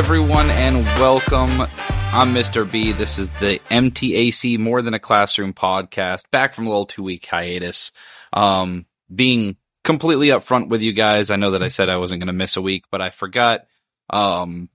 everyone, 0.00 0.48
and 0.48 0.82
welcome. 0.98 1.60
I'm 1.60 2.34
Mr. 2.34 2.68
B. 2.68 2.92
This 2.92 3.18
is 3.18 3.28
the 3.32 3.60
MTAC 3.70 4.58
More 4.58 4.80
Than 4.80 4.94
a 4.94 4.98
Classroom 4.98 5.52
podcast, 5.52 6.22
back 6.30 6.54
from 6.54 6.66
a 6.66 6.70
little 6.70 6.86
two 6.86 7.02
week 7.02 7.26
hiatus. 7.26 7.92
Um, 8.32 8.86
being 9.14 9.56
completely 9.84 10.28
upfront 10.28 10.70
with 10.70 10.80
you 10.80 10.94
guys, 10.94 11.30
I 11.30 11.36
know 11.36 11.50
that 11.50 11.62
I 11.62 11.68
said 11.68 11.90
I 11.90 11.98
wasn't 11.98 12.22
going 12.22 12.28
to 12.28 12.32
miss 12.32 12.56
a 12.56 12.62
week, 12.62 12.86
but 12.90 13.02
I 13.02 13.10
forgot. 13.10 13.66
Um, 14.08 14.70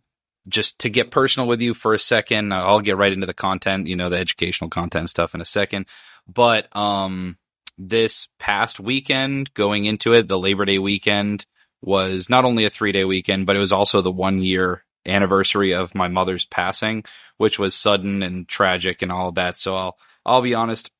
just 0.47 0.81
to 0.81 0.89
get 0.91 1.09
personal 1.09 1.49
with 1.49 1.59
you 1.59 1.73
for 1.73 1.95
a 1.95 1.99
second, 1.99 2.53
I'll 2.53 2.79
get 2.79 2.97
right 2.97 3.11
into 3.11 3.25
the 3.25 3.33
content, 3.33 3.87
you 3.87 3.95
know, 3.95 4.09
the 4.09 4.19
educational 4.19 4.69
content 4.69 5.09
stuff 5.09 5.33
in 5.33 5.41
a 5.41 5.45
second. 5.45 5.87
But 6.27 6.67
um, 6.75 7.39
this 7.79 8.27
past 8.37 8.79
weekend, 8.79 9.51
going 9.55 9.85
into 9.85 10.13
it, 10.13 10.27
the 10.27 10.37
Labor 10.37 10.65
Day 10.65 10.77
weekend 10.77 11.47
was 11.81 12.29
not 12.29 12.45
only 12.45 12.65
a 12.65 12.69
three 12.69 12.91
day 12.91 13.05
weekend, 13.05 13.47
but 13.47 13.55
it 13.55 13.59
was 13.59 13.71
also 13.71 14.01
the 14.01 14.11
one 14.11 14.37
year 14.43 14.83
anniversary 15.05 15.73
of 15.73 15.95
my 15.95 16.07
mother's 16.07 16.45
passing, 16.45 17.03
which 17.37 17.59
was 17.59 17.75
sudden 17.75 18.23
and 18.23 18.47
tragic 18.47 19.01
and 19.01 19.11
all 19.11 19.29
of 19.29 19.35
that. 19.35 19.57
So 19.57 19.75
I'll 19.75 19.97
I'll 20.25 20.41
be 20.41 20.55
honest, 20.55 20.91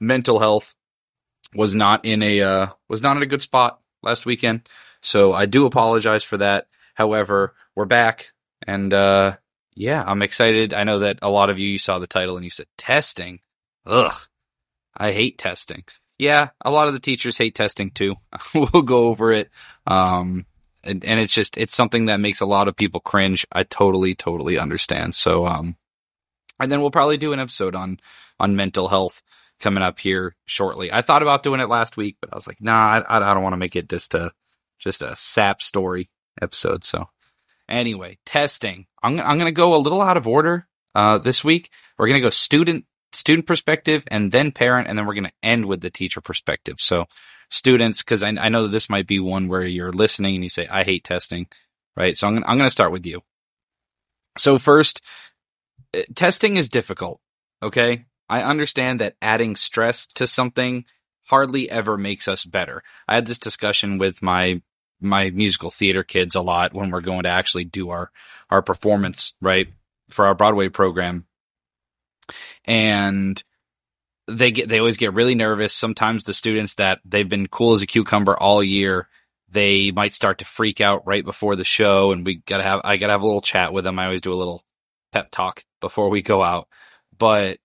mental 0.00 0.38
health 0.38 0.74
was 1.54 1.74
not 1.74 2.04
in 2.04 2.22
a 2.22 2.40
uh, 2.40 2.66
was 2.88 3.02
not 3.02 3.16
in 3.16 3.22
a 3.22 3.26
good 3.26 3.42
spot 3.42 3.80
last 4.02 4.26
weekend. 4.26 4.68
So 5.02 5.32
I 5.32 5.46
do 5.46 5.66
apologize 5.66 6.24
for 6.24 6.38
that. 6.38 6.66
However, 6.94 7.54
we're 7.74 7.86
back 7.86 8.32
and 8.66 8.92
uh, 8.92 9.36
yeah, 9.74 10.04
I'm 10.06 10.22
excited. 10.22 10.74
I 10.74 10.84
know 10.84 11.00
that 11.00 11.20
a 11.22 11.30
lot 11.30 11.50
of 11.50 11.58
you, 11.58 11.68
you 11.68 11.78
saw 11.78 11.98
the 11.98 12.06
title 12.06 12.36
and 12.36 12.44
you 12.44 12.50
said 12.50 12.66
testing. 12.76 13.40
Ugh. 13.86 14.12
I 14.96 15.12
hate 15.12 15.38
testing. 15.38 15.84
Yeah, 16.18 16.50
a 16.60 16.70
lot 16.70 16.88
of 16.88 16.92
the 16.92 17.00
teachers 17.00 17.38
hate 17.38 17.54
testing 17.54 17.90
too. 17.90 18.16
we'll 18.54 18.82
go 18.82 19.06
over 19.06 19.32
it. 19.32 19.50
Um, 19.86 20.44
and, 20.84 21.04
and 21.04 21.20
it's 21.20 21.32
just 21.32 21.56
it's 21.56 21.74
something 21.74 22.06
that 22.06 22.20
makes 22.20 22.40
a 22.40 22.46
lot 22.46 22.68
of 22.68 22.76
people 22.76 23.00
cringe. 23.00 23.46
I 23.52 23.64
totally 23.64 24.14
totally 24.14 24.58
understand. 24.58 25.14
So 25.14 25.46
um 25.46 25.76
and 26.58 26.70
then 26.70 26.80
we'll 26.80 26.90
probably 26.90 27.16
do 27.16 27.32
an 27.32 27.40
episode 27.40 27.74
on 27.74 28.00
on 28.38 28.56
mental 28.56 28.88
health 28.88 29.22
coming 29.60 29.82
up 29.82 29.98
here 29.98 30.34
shortly. 30.46 30.92
I 30.92 31.02
thought 31.02 31.22
about 31.22 31.42
doing 31.42 31.60
it 31.60 31.68
last 31.68 31.96
week, 31.96 32.16
but 32.20 32.32
I 32.32 32.36
was 32.36 32.46
like, 32.46 32.60
nah, 32.60 33.02
I, 33.06 33.16
I 33.16 33.34
don't 33.34 33.42
want 33.42 33.52
to 33.52 33.58
make 33.58 33.76
it 33.76 33.88
just 33.88 34.14
a 34.14 34.32
just 34.78 35.02
a 35.02 35.14
sap 35.14 35.62
story 35.62 36.10
episode. 36.40 36.84
So 36.84 37.08
anyway, 37.68 38.18
testing. 38.26 38.86
I'm 39.02 39.20
I'm 39.20 39.38
gonna 39.38 39.52
go 39.52 39.74
a 39.74 39.78
little 39.78 40.02
out 40.02 40.16
of 40.16 40.26
order 40.26 40.66
uh, 40.94 41.18
this 41.18 41.44
week. 41.44 41.70
We're 41.98 42.08
gonna 42.08 42.20
go 42.20 42.30
student 42.30 42.86
student 43.12 43.46
perspective 43.46 44.04
and 44.08 44.32
then 44.32 44.52
parent, 44.52 44.88
and 44.88 44.98
then 44.98 45.06
we're 45.06 45.14
gonna 45.14 45.32
end 45.42 45.66
with 45.66 45.80
the 45.80 45.90
teacher 45.90 46.20
perspective. 46.20 46.76
So 46.80 47.06
students 47.50 48.02
because 48.02 48.22
I, 48.22 48.28
I, 48.28 48.48
know 48.48 48.62
that 48.62 48.72
this 48.72 48.88
might 48.88 49.06
be 49.06 49.20
one 49.20 49.48
where 49.48 49.62
you're 49.62 49.92
listening 49.92 50.36
and 50.36 50.44
you 50.44 50.48
say, 50.48 50.66
I 50.68 50.84
hate 50.84 51.04
testing, 51.04 51.48
right? 51.96 52.16
So 52.16 52.28
I'm, 52.28 52.36
I'm 52.38 52.56
going 52.56 52.60
to 52.60 52.70
start 52.70 52.92
with 52.92 53.04
you. 53.04 53.22
So, 54.38 54.58
first, 54.58 55.02
uh, 55.94 56.02
testing 56.14 56.56
is 56.56 56.68
difficult, 56.68 57.20
okay? 57.62 58.06
I 58.28 58.42
understand 58.42 59.00
that 59.00 59.16
adding 59.20 59.56
stress 59.56 60.06
to 60.14 60.26
something 60.26 60.84
hardly 61.26 61.68
ever 61.68 61.98
makes 61.98 62.28
us 62.28 62.44
better. 62.44 62.82
I 63.08 63.16
had 63.16 63.26
this 63.26 63.38
discussion 63.38 63.98
with 63.98 64.22
my 64.22 64.62
my 65.02 65.30
musical 65.30 65.70
theater 65.70 66.02
kids 66.02 66.34
a 66.34 66.42
lot 66.42 66.74
when 66.74 66.90
we're 66.90 67.00
going 67.00 67.22
to 67.22 67.30
actually 67.30 67.64
do 67.64 67.90
our 67.90 68.10
our 68.50 68.62
performance, 68.62 69.34
right? 69.40 69.68
For 70.08 70.26
our 70.26 70.34
Broadway 70.34 70.68
program. 70.68 71.26
And 72.64 73.42
they 74.36 74.50
get 74.50 74.68
they 74.68 74.78
always 74.78 74.96
get 74.96 75.14
really 75.14 75.34
nervous. 75.34 75.74
Sometimes 75.74 76.24
the 76.24 76.34
students 76.34 76.74
that 76.74 77.00
they've 77.04 77.28
been 77.28 77.48
cool 77.48 77.72
as 77.72 77.82
a 77.82 77.86
cucumber 77.86 78.36
all 78.36 78.62
year, 78.62 79.08
they 79.48 79.90
might 79.90 80.12
start 80.12 80.38
to 80.38 80.44
freak 80.44 80.80
out 80.80 81.06
right 81.06 81.24
before 81.24 81.56
the 81.56 81.64
show, 81.64 82.12
and 82.12 82.24
we 82.24 82.36
gotta 82.46 82.62
have 82.62 82.80
I 82.84 82.96
gotta 82.96 83.12
have 83.12 83.22
a 83.22 83.26
little 83.26 83.40
chat 83.40 83.72
with 83.72 83.84
them. 83.84 83.98
I 83.98 84.04
always 84.04 84.20
do 84.20 84.32
a 84.32 84.34
little 84.34 84.64
pep 85.12 85.30
talk 85.30 85.64
before 85.80 86.08
we 86.08 86.22
go 86.22 86.42
out, 86.42 86.68
but 87.16 87.58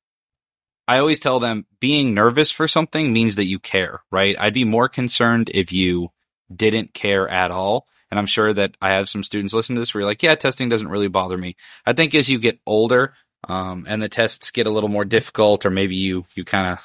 I 0.88 1.00
always 1.00 1.20
tell 1.20 1.40
them 1.40 1.66
being 1.80 2.14
nervous 2.14 2.52
for 2.52 2.68
something 2.68 3.12
means 3.12 3.38
that 3.38 3.46
you 3.46 3.60
care, 3.60 4.02
right? 4.12 4.36
I'd 4.40 4.54
be 4.54 4.66
more 4.66 4.88
concerned 4.88 5.50
if 5.54 5.72
you 5.72 6.10
didn't 6.54 6.94
care 6.94 7.28
at 7.28 7.52
all. 7.52 7.88
And 8.12 8.20
I'm 8.20 8.28
sure 8.28 8.54
that 8.54 8.78
I 8.82 8.92
have 8.92 9.10
some 9.10 9.24
students 9.24 9.54
listen 9.54 9.76
to 9.76 9.82
this 9.82 9.94
where 9.94 10.02
you're 10.02 10.10
like, 10.10 10.22
yeah, 10.22 10.36
testing 10.36 10.70
doesn't 10.70 10.88
really 10.88 11.08
bother 11.08 11.38
me. 11.38 11.56
I 11.86 11.94
think 11.94 12.14
as 12.14 12.30
you 12.30 12.38
get 12.38 12.60
older, 12.66 13.14
um, 13.48 13.86
and 13.88 14.02
the 14.02 14.10
tests 14.10 14.52
get 14.52 14.68
a 14.68 14.72
little 14.72 14.90
more 14.90 15.06
difficult, 15.06 15.66
or 15.66 15.70
maybe 15.70 15.96
you 15.96 16.26
you 16.36 16.46
kind 16.46 16.78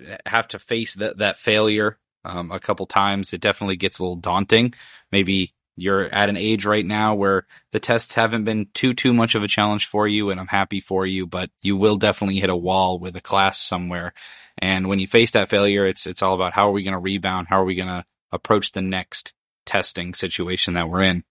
of 0.00 0.18
have 0.26 0.48
to 0.48 0.58
face 0.58 0.94
that 0.94 1.18
that 1.18 1.36
failure 1.36 1.98
um, 2.24 2.50
a 2.50 2.60
couple 2.60 2.86
times. 2.86 3.32
It 3.32 3.40
definitely 3.40 3.76
gets 3.76 3.98
a 3.98 4.02
little 4.02 4.16
daunting. 4.16 4.74
Maybe 5.12 5.54
you're 5.76 6.04
at 6.04 6.28
an 6.28 6.36
age 6.36 6.64
right 6.66 6.86
now 6.86 7.14
where 7.14 7.46
the 7.72 7.80
tests 7.80 8.14
haven't 8.14 8.44
been 8.44 8.66
too 8.74 8.94
too 8.94 9.12
much 9.12 9.34
of 9.34 9.42
a 9.42 9.48
challenge 9.48 9.86
for 9.86 10.06
you, 10.08 10.30
and 10.30 10.40
I'm 10.40 10.46
happy 10.46 10.80
for 10.80 11.06
you. 11.06 11.26
But 11.26 11.50
you 11.60 11.76
will 11.76 11.96
definitely 11.96 12.40
hit 12.40 12.50
a 12.50 12.56
wall 12.56 12.98
with 12.98 13.16
a 13.16 13.20
class 13.20 13.58
somewhere, 13.60 14.12
and 14.58 14.88
when 14.88 14.98
you 14.98 15.06
face 15.06 15.32
that 15.32 15.48
failure, 15.48 15.86
it's 15.86 16.06
it's 16.06 16.22
all 16.22 16.34
about 16.34 16.52
how 16.52 16.68
are 16.68 16.72
we 16.72 16.82
going 16.82 16.92
to 16.92 16.98
rebound? 16.98 17.48
How 17.48 17.60
are 17.60 17.64
we 17.64 17.74
going 17.74 17.88
to 17.88 18.04
approach 18.32 18.72
the 18.72 18.82
next 18.82 19.32
testing 19.66 20.14
situation 20.14 20.74
that 20.74 20.88
we're 20.88 21.02
in? 21.02 21.24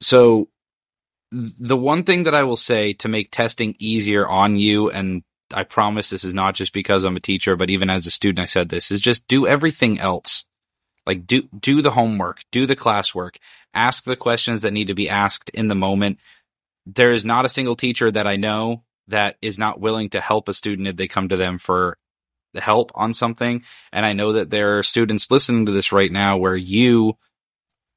So 0.00 0.48
the 1.32 1.76
one 1.76 2.04
thing 2.04 2.24
that 2.24 2.34
I 2.34 2.42
will 2.42 2.56
say 2.56 2.92
to 2.94 3.08
make 3.08 3.30
testing 3.30 3.74
easier 3.78 4.28
on 4.28 4.56
you, 4.56 4.90
and 4.90 5.22
I 5.52 5.64
promise 5.64 6.10
this 6.10 6.24
is 6.24 6.34
not 6.34 6.54
just 6.54 6.72
because 6.72 7.04
I'm 7.04 7.16
a 7.16 7.20
teacher, 7.20 7.56
but 7.56 7.70
even 7.70 7.90
as 7.90 8.06
a 8.06 8.10
student, 8.10 8.42
I 8.42 8.46
said 8.46 8.68
this 8.68 8.90
is 8.90 9.00
just 9.00 9.26
do 9.28 9.46
everything 9.46 9.98
else. 9.98 10.44
Like 11.06 11.26
do 11.26 11.42
do 11.58 11.82
the 11.82 11.90
homework, 11.90 12.42
do 12.52 12.66
the 12.66 12.76
classwork, 12.76 13.36
ask 13.74 14.04
the 14.04 14.14
questions 14.14 14.62
that 14.62 14.72
need 14.72 14.88
to 14.88 14.94
be 14.94 15.08
asked 15.08 15.50
in 15.50 15.66
the 15.66 15.74
moment. 15.74 16.20
There 16.86 17.12
is 17.12 17.24
not 17.24 17.44
a 17.44 17.50
single 17.50 17.76
teacher 17.76 18.10
that 18.10 18.26
I 18.26 18.36
know 18.36 18.84
that 19.08 19.36
is 19.42 19.58
not 19.58 19.80
willing 19.80 20.10
to 20.10 20.20
help 20.20 20.48
a 20.48 20.54
student 20.54 20.88
if 20.88 20.96
they 20.96 21.08
come 21.08 21.28
to 21.30 21.36
them 21.36 21.58
for 21.58 21.98
help 22.54 22.92
on 22.94 23.12
something. 23.12 23.62
And 23.92 24.04
I 24.04 24.12
know 24.12 24.32
that 24.34 24.50
there 24.50 24.78
are 24.78 24.82
students 24.82 25.30
listening 25.30 25.66
to 25.66 25.72
this 25.72 25.92
right 25.92 26.12
now 26.12 26.36
where 26.36 26.56
you 26.56 27.16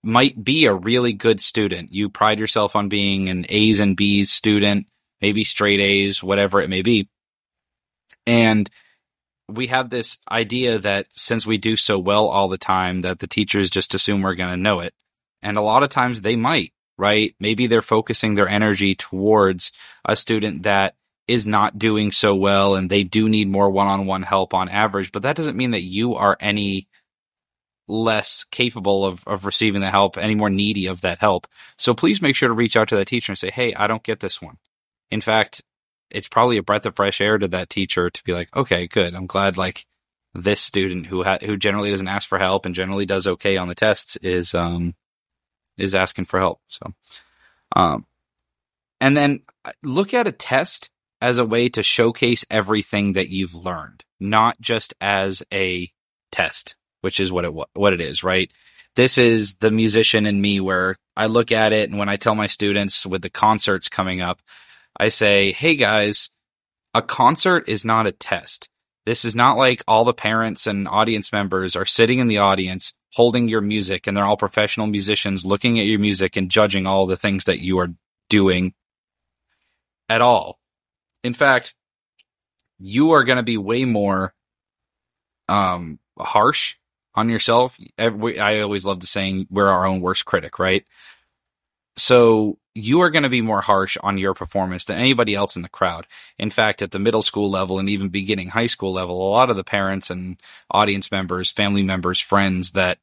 might 0.06 0.44
be 0.44 0.66
a 0.66 0.74
really 0.74 1.14
good 1.14 1.42
student. 1.42 1.94
You 1.94 2.10
pride 2.10 2.40
yourself 2.40 2.76
on 2.76 2.90
being 2.90 3.30
an 3.30 3.46
A's 3.50 3.80
and 3.80 3.98
B's 3.98 4.32
student, 4.32 4.88
maybe 5.22 5.44
straight 5.44 5.80
A's, 5.80 6.22
whatever 6.24 6.62
it 6.62 6.70
may 6.70 6.82
be. 6.82 7.10
And 8.28 8.70
we 9.48 9.68
have 9.68 9.90
this 9.90 10.18
idea 10.30 10.80
that 10.80 11.08
since 11.12 11.46
we 11.46 11.58
do 11.58 11.76
so 11.76 12.00
well 12.00 12.28
all 12.28 12.48
the 12.48 12.58
time, 12.58 13.02
that 13.02 13.20
the 13.20 13.28
teachers 13.28 13.70
just 13.70 13.94
assume 13.94 14.22
we're 14.22 14.36
going 14.36 14.50
to 14.50 14.58
know 14.58 14.80
it. 14.80 14.94
And 15.42 15.58
a 15.58 15.62
lot 15.62 15.84
of 15.84 15.90
times 15.90 16.22
they 16.22 16.36
might, 16.36 16.74
right? 16.98 17.36
Maybe 17.40 17.68
they're 17.68 17.82
focusing 17.82 18.34
their 18.36 18.48
energy 18.48 18.96
towards 18.96 19.72
a 20.04 20.16
student 20.16 20.64
that 20.64 20.96
is 21.28 21.48
not 21.48 21.80
doing 21.80 22.12
so 22.12 22.36
well 22.36 22.76
and 22.76 22.90
they 22.90 23.04
do 23.04 23.28
need 23.28 23.50
more 23.50 23.70
one 23.70 23.88
on 23.88 24.06
one 24.06 24.24
help 24.24 24.54
on 24.54 24.70
average, 24.70 25.12
but 25.12 25.24
that 25.24 25.36
doesn't 25.36 25.58
mean 25.58 25.72
that 25.72 25.84
you 25.84 26.16
are 26.16 26.38
any 26.40 26.88
less 27.88 28.44
capable 28.44 29.06
of, 29.06 29.24
of 29.28 29.46
receiving 29.46 29.82
the 29.82 29.92
help, 29.92 30.18
any 30.18 30.36
more 30.36 30.50
needy 30.50 30.88
of 30.88 31.02
that 31.02 31.20
help. 31.20 31.48
So 31.78 31.94
please 31.94 32.22
make 32.22 32.36
sure 32.36 32.50
to 32.50 32.56
reach 32.56 32.76
out 32.76 32.90
to 32.90 32.96
that 32.96 33.08
teacher 33.08 33.32
and 33.32 33.38
say, 33.38 33.52
Hey, 33.52 33.74
I 33.74 33.88
don't 33.88 34.04
get 34.04 34.20
this 34.20 34.42
one. 34.42 34.58
In 35.12 35.22
fact, 35.22 35.62
it's 36.10 36.30
probably 36.30 36.58
a 36.58 36.64
breath 36.64 36.86
of 36.86 36.96
fresh 36.96 37.22
air 37.22 37.38
to 37.38 37.48
that 37.50 37.70
teacher 37.70 38.10
to 38.10 38.24
be 38.24 38.34
like, 38.34 38.56
okay, 38.56 38.88
good. 38.88 39.14
I'm 39.14 39.28
glad 39.28 39.58
like 39.58 39.86
this 40.34 40.62
student 40.62 41.08
who 41.08 41.24
ha- 41.24 41.40
who 41.42 41.58
generally 41.58 41.90
doesn't 41.90 42.08
ask 42.08 42.28
for 42.28 42.38
help 42.38 42.66
and 42.66 42.76
generally 42.76 43.06
does 43.06 43.28
okay 43.28 43.58
on 43.58 43.68
the 43.68 43.76
tests 43.76 44.18
is 44.18 44.54
um 44.54 44.94
is 45.78 45.96
asking 45.96 46.26
for 46.26 46.40
help. 46.40 46.62
So, 46.68 46.94
um, 47.76 48.06
and 49.02 49.16
then 49.16 49.42
uh, 49.64 49.72
look 49.84 50.14
at 50.14 50.28
a 50.28 50.32
test 50.32 50.90
as 51.22 51.38
a 51.38 51.46
way 51.46 51.70
to 51.70 51.84
showcase 51.84 52.46
everything 52.50 53.14
that 53.14 53.30
you've 53.30 53.56
learned, 53.56 54.04
not 54.20 54.60
just 54.62 54.94
as 55.02 55.44
a 55.54 55.90
test 56.32 56.76
which 57.06 57.20
is 57.20 57.32
what 57.32 57.46
it 57.46 57.54
what 57.76 57.94
it 57.94 58.02
is, 58.02 58.24
right? 58.24 58.52
This 58.96 59.20
is 59.20 59.60
the 59.60 59.70
musician 59.70 60.26
in 60.26 60.42
me 60.42 60.60
where 60.60 60.96
I 61.16 61.28
look 61.28 61.52
at 61.52 61.72
it 61.72 61.88
and 61.88 62.00
when 62.00 62.10
I 62.10 62.18
tell 62.18 62.34
my 62.34 62.48
students 62.48 63.06
with 63.06 63.22
the 63.22 63.30
concerts 63.30 63.90
coming 63.90 64.22
up, 64.22 64.42
I 64.98 65.10
say, 65.10 65.52
"Hey 65.52 65.76
guys, 65.76 66.32
a 66.96 67.04
concert 67.04 67.70
is 67.70 67.86
not 67.86 68.08
a 68.08 68.12
test. 68.12 68.70
This 69.06 69.24
is 69.24 69.36
not 69.36 69.56
like 69.56 69.84
all 69.88 70.04
the 70.04 70.16
parents 70.16 70.66
and 70.66 70.88
audience 70.88 71.32
members 71.32 71.76
are 71.76 71.86
sitting 71.86 72.18
in 72.18 72.28
the 72.28 72.40
audience 72.40 72.94
holding 73.14 73.48
your 73.50 73.62
music 73.62 74.08
and 74.08 74.18
they're 74.18 74.26
all 74.26 74.36
professional 74.36 74.88
musicians 74.88 75.46
looking 75.46 75.80
at 75.80 75.86
your 75.86 76.00
music 76.00 76.36
and 76.38 76.50
judging 76.50 76.88
all 76.88 77.06
the 77.06 77.18
things 77.18 77.46
that 77.46 77.60
you 77.60 77.78
are 77.78 77.94
doing 78.32 78.74
at 80.10 80.22
all. 80.22 80.58
In 81.24 81.34
fact, 81.34 81.76
you 82.80 83.12
are 83.12 83.24
going 83.24 83.38
to 83.38 83.44
be 83.44 83.58
way 83.58 83.86
more 83.86 84.34
um, 85.48 86.00
harsh 86.18 86.78
on 87.16 87.30
yourself. 87.30 87.78
I 87.98 88.60
always 88.60 88.86
love 88.86 89.00
the 89.00 89.08
saying, 89.08 89.48
we're 89.50 89.68
our 89.68 89.86
own 89.86 90.02
worst 90.02 90.26
critic, 90.26 90.60
right? 90.60 90.86
So 91.98 92.58
you 92.74 93.02
are 93.02 93.10
going 93.10 93.24
to 93.24 93.30
be 93.30 93.42
more 93.42 93.62
harsh 93.62 93.98
on 94.04 94.18
your 94.18 94.34
performance 94.34 94.86
than 94.86 94.98
anybody 94.98 95.34
else 95.34 95.56
in 95.56 95.62
the 95.62 95.70
crowd. 95.70 96.06
In 96.38 96.50
fact, 96.50 96.82
at 96.82 96.92
the 96.92 97.00
middle 97.00 97.22
school 97.22 97.50
level 97.50 97.80
and 97.80 97.90
even 97.90 98.10
beginning 98.10 98.50
high 98.50 98.66
school 98.66 98.92
level, 98.92 99.16
a 99.16 99.32
lot 99.32 99.50
of 99.50 99.56
the 99.56 99.64
parents 99.64 100.10
and 100.10 100.38
audience 100.70 101.10
members, 101.10 101.52
family 101.52 101.84
members, 101.84 102.20
friends 102.20 102.72
that 102.72 103.00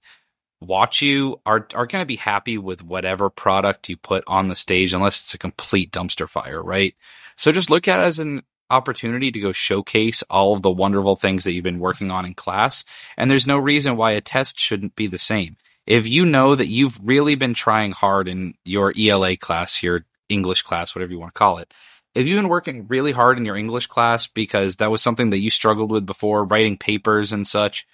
watch 0.61 1.03
you 1.03 1.41
are 1.45 1.67
are 1.75 1.87
going 1.87 2.03
to 2.03 2.07
be 2.07 2.17
happy 2.17 2.57
with 2.59 2.85
whatever 2.85 3.29
product 3.31 3.89
you 3.89 3.97
put 3.97 4.23
on 4.27 4.49
the 4.49 4.55
stage 4.55 4.93
unless 4.93 5.21
it's 5.21 5.35
a 5.35 5.39
complete 5.39 5.91
dumpster 5.91 6.29
fire, 6.29 6.63
right? 6.63 6.95
So 7.37 7.51
just 7.51 7.71
look 7.71 7.89
at 7.89 7.99
it 7.99 8.05
as 8.05 8.19
an 8.19 8.43
opportunity 8.73 9.31
to 9.31 9.41
go 9.41 9.53
showcase 9.53 10.23
all 10.31 10.55
of 10.55 10.63
the 10.63 10.71
wonderful 10.71 11.17
things 11.17 11.45
that 11.45 11.53
you've 11.53 11.63
been 11.65 11.79
working 11.79 12.11
on 12.11 12.25
in 12.25 12.35
class. 12.35 12.85
And 13.17 13.31
there's 13.31 13.47
no 13.47 13.59
reason 13.59 13.97
why 13.97 14.13
a 14.13 14.21
test 14.21 14.59
shouldn't 14.59 14.97
be 14.97 15.07
the 15.07 15.19
same. 15.19 15.57
If 15.87 16.07
you 16.07 16.25
know 16.25 16.55
that 16.55 16.69
you've 16.69 16.99
really 17.03 17.35
been 17.35 17.55
trying 17.55 17.93
hard 17.93 18.29
in 18.29 18.55
your 18.65 18.93
ELA 18.99 19.37
class, 19.37 19.83
your 19.83 20.05
English 20.29 20.63
class, 20.63 20.95
whatever 20.95 21.13
you 21.13 21.19
want 21.19 21.35
to 21.35 21.39
call 21.39 21.59
it, 21.59 21.73
if 22.15 22.27
you've 22.27 22.39
been 22.39 22.49
working 22.49 22.87
really 22.89 23.13
hard 23.13 23.39
in 23.39 23.45
your 23.45 23.57
English 23.57 23.87
class 23.87 24.27
because 24.27 24.77
that 24.77 24.91
was 24.91 25.03
something 25.03 25.31
that 25.31 25.41
you 25.41 25.51
struggled 25.51 25.91
with 25.91 26.05
before, 26.05 26.45
writing 26.45 26.77
papers 26.77 27.33
and 27.33 27.47
such, 27.47 27.87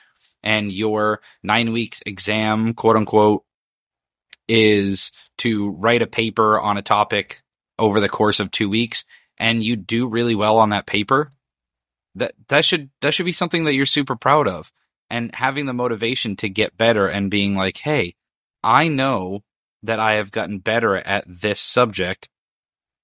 and 0.43 0.73
your 0.73 1.21
nine 1.43 1.73
weeks 1.73 2.03
exam, 2.05 2.75
quote 2.75 2.97
unquote, 2.97 3.45
is 4.49 5.13
to 5.39 5.71
write 5.71 6.03
a 6.03 6.07
paper 6.07 6.59
on 6.59 6.79
a 6.79 6.83
topic 6.83 7.41
over 7.79 8.01
the 8.01 8.09
course 8.09 8.41
of 8.41 8.51
two 8.51 8.69
weeks, 8.69 9.05
and 9.38 9.62
you 9.62 9.76
do 9.76 10.06
really 10.06 10.35
well 10.35 10.58
on 10.58 10.70
that 10.70 10.87
paper, 10.87 11.31
that 12.14 12.35
that 12.49 12.64
should 12.64 12.90
that 13.00 13.14
should 13.14 13.26
be 13.26 13.32
something 13.32 13.64
that 13.64 13.75
you're 13.75 13.87
super 13.87 14.17
proud 14.17 14.49
of. 14.49 14.73
And 15.11 15.35
having 15.35 15.67
the 15.67 15.73
motivation 15.73 16.37
to 16.37 16.50
get 16.50 16.76
better 16.76 17.06
and 17.06 17.31
being 17.31 17.55
like, 17.55 17.79
hey, 17.79 18.14
I 18.62 18.88
know 18.88 19.43
that 19.85 19.99
I 19.99 20.14
have 20.14 20.31
gotten 20.31 20.58
better 20.58 20.96
at 20.96 21.25
this 21.26 21.61
subject. 21.61 22.29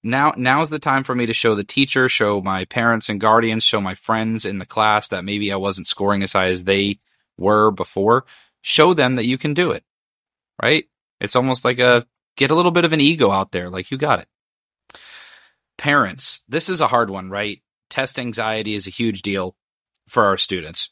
Now 0.03 0.35
now 0.37 0.61
is 0.61 0.71
the 0.71 0.79
time 0.79 1.05
for 1.05 1.15
me 1.15 1.27
to 1.27 1.33
show 1.33 1.55
the 1.55 1.65
teacher, 1.65 2.09
show 2.09 2.43
my 2.43 2.67
parents 2.67 3.09
and 3.09 3.21
guardians, 3.21 3.65
show 3.65 3.81
my 3.81 3.95
friends 3.95 4.45
in 4.45 4.59
the 4.59 4.67
class 4.67 5.09
that 5.09 5.25
maybe 5.25 5.51
I 5.53 5.57
wasn't 5.57 5.87
scoring 5.87 6.23
as 6.23 6.35
high 6.35 6.49
as 6.49 6.65
they 6.65 6.99
were 7.39 7.71
before. 7.71 8.27
Show 8.61 8.93
them 8.93 9.15
that 9.15 9.27
you 9.27 9.39
can 9.39 9.55
do 9.55 9.71
it. 9.71 9.85
Right? 10.61 10.87
It's 11.21 11.37
almost 11.37 11.65
like 11.65 11.79
a 11.79 12.07
get 12.37 12.51
a 12.51 12.55
little 12.55 12.71
bit 12.71 12.85
of 12.85 12.93
an 12.93 13.01
ego 13.01 13.31
out 13.31 13.53
there, 13.53 13.71
like 13.71 13.91
you 13.91 13.97
got 13.97 14.19
it 14.19 14.29
parents, 15.77 16.43
this 16.49 16.69
is 16.69 16.81
a 16.81 16.89
hard 16.89 17.11
one, 17.11 17.31
right? 17.31 17.61
Test 17.91 18.19
anxiety 18.19 18.75
is 18.75 18.87
a 18.87 18.91
huge 18.91 19.23
deal 19.23 19.57
for 20.09 20.25
our 20.25 20.37
students. 20.37 20.91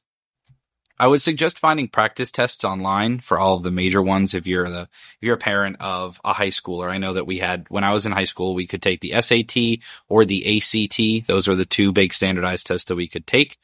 I 0.99 1.08
would 1.08 1.23
suggest 1.23 1.58
finding 1.58 1.88
practice 1.88 2.31
tests 2.31 2.64
online 2.64 3.19
for 3.19 3.38
all 3.38 3.55
of 3.55 3.64
the 3.64 3.73
major 3.73 4.00
ones 4.00 4.34
if 4.34 4.46
you're 4.46 4.70
the 4.70 4.82
if 4.82 5.19
you're 5.20 5.34
a 5.34 5.38
parent 5.38 5.79
of 5.81 6.20
a 6.25 6.32
high 6.32 6.49
schooler. 6.49 6.88
I 6.88 6.99
know 6.99 7.14
that 7.14 7.26
we 7.26 7.38
had 7.38 7.67
when 7.70 7.82
I 7.82 7.93
was 7.93 8.06
in 8.06 8.12
high 8.12 8.25
school 8.25 8.55
we 8.55 8.69
could 8.69 8.82
take 8.82 9.00
the 9.00 9.20
SAT 9.20 9.84
or 10.08 10.25
the 10.25 10.58
ACT. 10.58 11.26
Those 11.26 11.49
are 11.49 11.56
the 11.56 11.64
two 11.64 11.90
big 11.90 12.14
standardized 12.14 12.69
tests 12.69 12.85
that 12.87 12.94
we 12.94 13.08
could 13.08 13.26
take. 13.26 13.58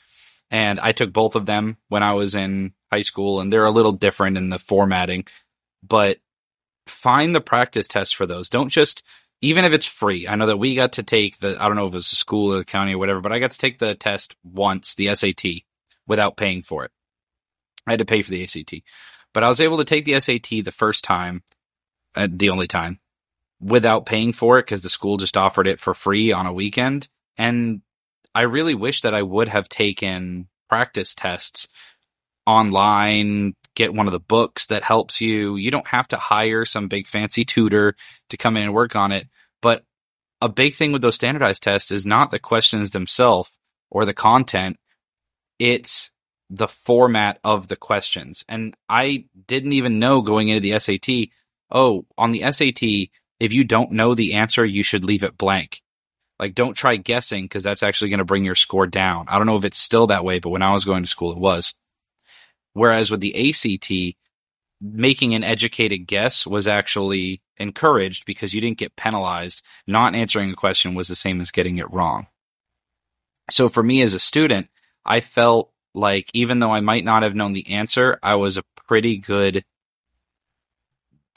And 0.50 0.80
I 0.80 0.92
took 0.92 1.12
both 1.12 1.36
of 1.36 1.46
them 1.46 1.76
when 1.88 2.02
I 2.02 2.14
was 2.14 2.34
in 2.34 2.72
high 2.90 3.02
school 3.02 3.40
and 3.40 3.52
they're 3.52 3.66
a 3.66 3.70
little 3.70 3.92
different 3.92 4.36
in 4.36 4.48
the 4.48 4.58
formatting, 4.58 5.26
but 5.86 6.18
find 6.86 7.34
the 7.34 7.40
practice 7.40 7.86
tests 7.86 8.14
for 8.14 8.26
those. 8.26 8.48
Don't 8.48 8.70
just 8.70 9.02
even 9.40 9.64
if 9.64 9.72
it's 9.72 9.86
free. 9.86 10.26
I 10.26 10.34
know 10.34 10.46
that 10.46 10.56
we 10.58 10.74
got 10.74 10.94
to 10.94 11.02
take 11.02 11.38
the, 11.38 11.56
I 11.60 11.66
don't 11.66 11.76
know 11.76 11.86
if 11.86 11.92
it 11.92 11.96
was 11.96 12.10
the 12.10 12.16
school 12.16 12.52
or 12.52 12.58
the 12.58 12.64
county 12.64 12.94
or 12.94 12.98
whatever, 12.98 13.20
but 13.20 13.32
I 13.32 13.38
got 13.38 13.52
to 13.52 13.58
take 13.58 13.78
the 13.78 13.94
test 13.94 14.36
once, 14.42 14.94
the 14.94 15.14
SAT, 15.14 15.62
without 16.06 16.36
paying 16.36 16.62
for 16.62 16.84
it. 16.84 16.90
I 17.86 17.92
had 17.92 18.00
to 18.00 18.04
pay 18.04 18.22
for 18.22 18.30
the 18.30 18.42
ACT, 18.42 18.74
but 19.32 19.44
I 19.44 19.48
was 19.48 19.60
able 19.60 19.78
to 19.78 19.84
take 19.84 20.04
the 20.04 20.18
SAT 20.20 20.64
the 20.64 20.74
first 20.74 21.04
time, 21.04 21.42
uh, 22.16 22.28
the 22.30 22.50
only 22.50 22.66
time, 22.66 22.98
without 23.60 24.06
paying 24.06 24.32
for 24.32 24.58
it 24.58 24.66
because 24.66 24.82
the 24.82 24.88
school 24.88 25.16
just 25.16 25.36
offered 25.36 25.66
it 25.66 25.80
for 25.80 25.94
free 25.94 26.32
on 26.32 26.46
a 26.46 26.52
weekend. 26.52 27.08
And 27.36 27.82
I 28.34 28.42
really 28.42 28.74
wish 28.74 29.02
that 29.02 29.14
I 29.14 29.22
would 29.22 29.48
have 29.48 29.68
taken 29.68 30.48
practice 30.68 31.14
tests 31.14 31.68
online, 32.46 33.54
get 33.78 33.94
one 33.94 34.08
of 34.08 34.12
the 34.12 34.18
books 34.18 34.66
that 34.66 34.82
helps 34.82 35.20
you. 35.20 35.54
You 35.54 35.70
don't 35.70 35.86
have 35.86 36.08
to 36.08 36.16
hire 36.16 36.64
some 36.64 36.88
big 36.88 37.06
fancy 37.06 37.44
tutor 37.44 37.94
to 38.30 38.36
come 38.36 38.56
in 38.56 38.64
and 38.64 38.74
work 38.74 38.96
on 38.96 39.12
it. 39.12 39.28
But 39.62 39.84
a 40.42 40.48
big 40.48 40.74
thing 40.74 40.90
with 40.90 41.00
those 41.00 41.14
standardized 41.14 41.62
tests 41.62 41.92
is 41.92 42.04
not 42.04 42.32
the 42.32 42.40
questions 42.40 42.90
themselves 42.90 43.56
or 43.88 44.04
the 44.04 44.12
content, 44.12 44.78
it's 45.60 46.10
the 46.50 46.66
format 46.66 47.38
of 47.44 47.68
the 47.68 47.76
questions. 47.76 48.44
And 48.48 48.74
I 48.88 49.26
didn't 49.46 49.72
even 49.72 50.00
know 50.00 50.22
going 50.22 50.48
into 50.48 50.60
the 50.60 50.78
SAT, 50.78 51.30
oh, 51.70 52.04
on 52.18 52.32
the 52.32 52.50
SAT, 52.50 52.82
if 53.38 53.52
you 53.52 53.62
don't 53.62 53.92
know 53.92 54.14
the 54.14 54.34
answer, 54.34 54.64
you 54.64 54.82
should 54.82 55.04
leave 55.04 55.22
it 55.22 55.38
blank. 55.38 55.80
Like, 56.40 56.54
don't 56.54 56.74
try 56.74 56.96
guessing 56.96 57.44
because 57.44 57.62
that's 57.62 57.82
actually 57.82 58.10
going 58.10 58.18
to 58.18 58.24
bring 58.24 58.44
your 58.44 58.54
score 58.54 58.86
down. 58.86 59.26
I 59.28 59.38
don't 59.38 59.46
know 59.46 59.56
if 59.56 59.64
it's 59.64 59.78
still 59.78 60.08
that 60.08 60.24
way, 60.24 60.40
but 60.40 60.50
when 60.50 60.62
I 60.62 60.72
was 60.72 60.84
going 60.84 61.02
to 61.02 61.08
school, 61.08 61.32
it 61.32 61.38
was. 61.38 61.74
Whereas 62.78 63.10
with 63.10 63.20
the 63.20 63.50
ACT, 63.50 64.16
making 64.80 65.34
an 65.34 65.42
educated 65.42 66.06
guess 66.06 66.46
was 66.46 66.68
actually 66.68 67.42
encouraged 67.56 68.24
because 68.24 68.54
you 68.54 68.60
didn't 68.60 68.78
get 68.78 68.94
penalized. 68.94 69.62
Not 69.88 70.14
answering 70.14 70.52
a 70.52 70.54
question 70.54 70.94
was 70.94 71.08
the 71.08 71.16
same 71.16 71.40
as 71.40 71.50
getting 71.50 71.78
it 71.78 71.90
wrong. 71.90 72.28
So 73.50 73.68
for 73.68 73.82
me 73.82 74.00
as 74.02 74.14
a 74.14 74.20
student, 74.20 74.68
I 75.04 75.18
felt 75.18 75.72
like 75.92 76.30
even 76.34 76.60
though 76.60 76.70
I 76.70 76.80
might 76.80 77.04
not 77.04 77.24
have 77.24 77.34
known 77.34 77.52
the 77.52 77.68
answer, 77.72 78.20
I 78.22 78.36
was 78.36 78.56
a 78.56 78.64
pretty 78.86 79.18
good 79.18 79.64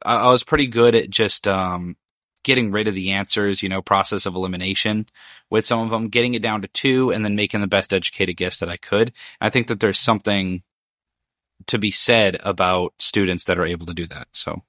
I 0.04 0.30
was 0.30 0.44
pretty 0.44 0.68
good 0.68 0.94
at 0.94 1.10
just 1.10 1.48
um, 1.48 1.96
getting 2.44 2.72
rid 2.72 2.88
of 2.88 2.94
the 2.94 3.12
answers, 3.12 3.64
you 3.64 3.70
know, 3.70 3.82
process 3.82 4.28
of 4.28 4.36
elimination 4.36 5.08
with 5.50 5.66
some 5.66 5.80
of 5.80 5.90
them, 5.90 6.10
getting 6.10 6.36
it 6.36 6.42
down 6.42 6.62
to 6.62 6.68
two 6.68 7.12
and 7.12 7.26
then 7.26 7.36
making 7.36 7.62
the 7.62 7.68
best 7.68 7.94
educated 7.94 8.38
guess 8.38 8.60
that 8.60 8.70
I 8.70 8.78
could. 8.78 9.14
I 9.40 9.50
think 9.50 9.68
that 9.68 9.80
there's 9.80 10.00
something 10.00 10.64
to 11.68 11.78
be 11.78 11.92
said 11.92 12.38
about 12.44 12.94
students 13.00 13.46
that 13.46 13.60
are 13.60 13.66
able 13.66 13.86
to 13.88 13.94
do 13.94 14.06
that. 14.08 14.28
So 14.34 14.62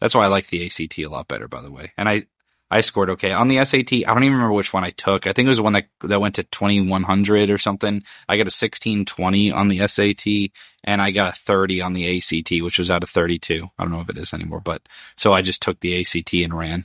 that's 0.00 0.14
why 0.14 0.24
I 0.24 0.28
like 0.28 0.48
the 0.48 0.64
ACT 0.64 0.98
a 0.98 1.06
lot 1.06 1.28
better, 1.28 1.48
by 1.48 1.62
the 1.62 1.70
way. 1.70 1.92
And 1.96 2.08
I, 2.08 2.26
I 2.70 2.82
scored 2.82 3.10
okay 3.10 3.32
on 3.32 3.48
the 3.48 3.64
SAT. 3.64 3.92
I 3.92 4.12
don't 4.12 4.24
even 4.24 4.34
remember 4.34 4.52
which 4.52 4.72
one 4.72 4.84
I 4.84 4.90
took. 4.90 5.26
I 5.26 5.32
think 5.32 5.46
it 5.46 5.50
was 5.50 5.58
the 5.58 5.64
one 5.64 5.72
that 5.72 5.86
that 6.00 6.20
went 6.20 6.34
to 6.34 6.42
2100 6.44 7.50
or 7.50 7.58
something. 7.58 8.02
I 8.28 8.36
got 8.36 8.42
a 8.42 8.52
1620 8.52 9.52
on 9.52 9.68
the 9.68 9.86
SAT 9.86 10.52
and 10.84 11.00
I 11.00 11.10
got 11.10 11.34
a 11.34 11.38
30 11.38 11.80
on 11.80 11.94
the 11.94 12.16
ACT, 12.16 12.62
which 12.62 12.78
was 12.78 12.90
out 12.90 13.02
of 13.02 13.10
32. 13.10 13.68
I 13.78 13.82
don't 13.82 13.92
know 13.92 14.00
if 14.00 14.10
it 14.10 14.18
is 14.18 14.34
anymore, 14.34 14.60
but 14.60 14.82
so 15.16 15.32
I 15.32 15.42
just 15.42 15.62
took 15.62 15.80
the 15.80 16.00
ACT 16.00 16.34
and 16.34 16.56
ran. 16.56 16.84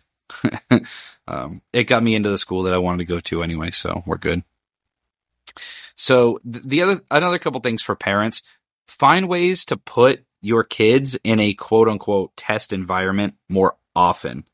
um, 1.28 1.62
it 1.74 1.84
got 1.84 2.02
me 2.02 2.16
into 2.16 2.30
the 2.30 2.38
school 2.38 2.64
that 2.64 2.74
I 2.74 2.78
wanted 2.78 3.00
to 3.00 3.14
go 3.14 3.20
to 3.20 3.44
anyway, 3.44 3.72
so 3.72 4.04
we're 4.06 4.18
good. 4.18 4.44
So 5.96 6.40
the 6.44 6.82
other 6.82 7.02
another 7.12 7.40
couple 7.40 7.60
things 7.62 7.82
for 7.82 7.96
parents 7.96 8.42
find 8.88 9.28
ways 9.28 9.66
to 9.66 9.78
put 9.78 10.24
your 10.42 10.64
kids 10.64 11.18
in 11.24 11.40
a 11.40 11.54
quote 11.54 11.88
unquote 11.88 12.36
test 12.36 12.74
environment 12.74 13.36
more 13.50 13.78
often. 13.96 14.46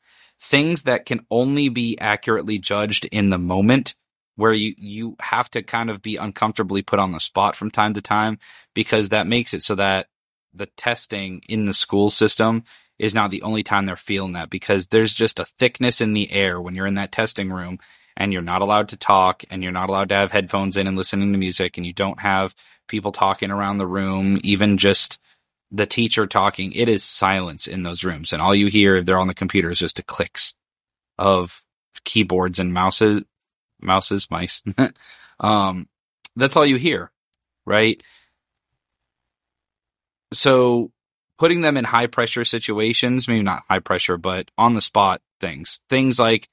Things 0.42 0.84
that 0.84 1.06
can 1.06 1.26
only 1.30 1.70
be 1.70 1.98
accurately 2.00 2.60
judged 2.60 3.06
in 3.06 3.30
the 3.30 3.38
moment 3.38 3.96
where 4.36 4.54
you, 4.54 4.74
you 4.78 5.16
have 5.20 5.50
to 5.52 5.62
kind 5.62 5.90
of 5.90 6.02
be 6.02 6.16
uncomfortably 6.16 6.82
put 6.82 7.00
on 7.00 7.12
the 7.12 7.20
spot 7.20 7.56
from 7.56 7.70
time 7.70 7.94
to 7.94 8.02
time 8.02 8.40
because 8.74 9.10
that 9.10 9.28
makes 9.28 9.54
it 9.54 9.64
so 9.64 9.76
that 9.76 10.08
the 10.54 10.68
testing 10.78 11.42
in 11.50 11.66
the 11.66 11.74
school 11.74 12.10
system 12.10 12.64
is 12.98 13.16
not 13.16 13.32
the 13.32 13.42
only 13.42 13.64
time 13.64 13.86
they're 13.86 13.96
feeling 13.96 14.34
that 14.34 14.50
because 14.50 14.88
there's 14.88 15.14
just 15.14 15.40
a 15.40 15.46
thickness 15.46 16.02
in 16.02 16.14
the 16.14 16.32
air 16.32 16.62
when 16.62 16.76
you're 16.76 16.88
in 16.88 16.96
that 16.96 17.12
testing 17.12 17.50
room 17.50 17.80
and 18.20 18.34
you're 18.34 18.42
not 18.42 18.62
allowed 18.62 18.90
to 18.90 18.98
talk 18.98 19.44
and 19.50 19.64
you're 19.64 19.72
not 19.72 19.90
allowed 19.90 20.10
to 20.10 20.16
have 20.16 20.32
headphones 20.32 20.76
in 20.78 20.86
and 20.86 20.98
listening 20.98 21.32
to 21.32 21.40
music 21.40 21.78
and 21.78 21.86
you 21.86 21.94
don't 21.94 22.20
have 22.20 22.54
people 22.88 23.14
talking 23.14 23.50
around 23.50 23.78
the 23.78 23.88
room, 23.88 24.40
even 24.44 24.78
just 24.78 25.20
the 25.72 25.86
teacher 25.86 26.28
talking, 26.28 26.74
it 26.74 26.90
is 26.90 27.04
silence 27.04 27.66
in 27.66 27.84
those 27.84 28.04
rooms. 28.04 28.34
And 28.34 28.42
all 28.42 28.54
you 28.54 28.68
hear 28.68 28.96
if 28.98 29.06
they're 29.06 29.18
on 29.18 29.28
the 29.28 29.34
computer 29.34 29.72
is 29.72 29.80
just 29.80 29.96
the 29.96 30.04
clicks 30.04 30.54
of 31.18 31.64
keyboards 32.04 32.60
and 32.60 32.74
mouses, 32.74 33.24
mouses, 33.82 34.30
mice. 34.30 34.64
um, 35.40 35.88
that's 36.36 36.58
all 36.58 36.66
you 36.66 36.76
hear, 36.76 37.12
right? 37.66 38.04
So 40.34 40.92
putting 41.38 41.62
them 41.62 41.78
in 41.78 41.86
high 41.86 42.08
pressure 42.08 42.44
situations, 42.44 43.28
maybe 43.28 43.44
not 43.44 43.64
high 43.70 43.80
pressure, 43.80 44.18
but 44.18 44.50
on 44.58 44.74
the 44.74 44.82
spot 44.82 45.22
things, 45.40 45.82
things 45.90 46.20
like 46.20 46.50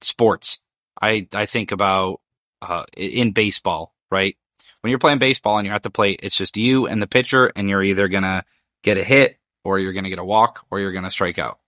sports. 0.00 0.64
I, 1.00 1.28
I 1.32 1.46
think 1.46 1.72
about, 1.72 2.20
uh, 2.62 2.84
in 2.96 3.32
baseball, 3.32 3.94
right? 4.10 4.36
when 4.80 4.90
you're 4.90 4.98
playing 4.98 5.18
baseball 5.18 5.58
and 5.58 5.66
you're 5.66 5.74
at 5.74 5.82
the 5.82 5.90
plate, 5.90 6.20
it's 6.22 6.36
just 6.36 6.56
you 6.56 6.86
and 6.86 7.02
the 7.02 7.06
pitcher, 7.06 7.52
and 7.54 7.68
you're 7.68 7.82
either 7.82 8.08
gonna 8.08 8.44
get 8.82 8.98
a 8.98 9.04
hit, 9.04 9.38
or 9.64 9.78
you're 9.78 9.92
gonna 9.92 10.10
get 10.10 10.18
a 10.18 10.24
walk, 10.24 10.64
or 10.70 10.80
you're 10.80 10.92
gonna 10.92 11.10
strike 11.10 11.38
out. 11.38 11.58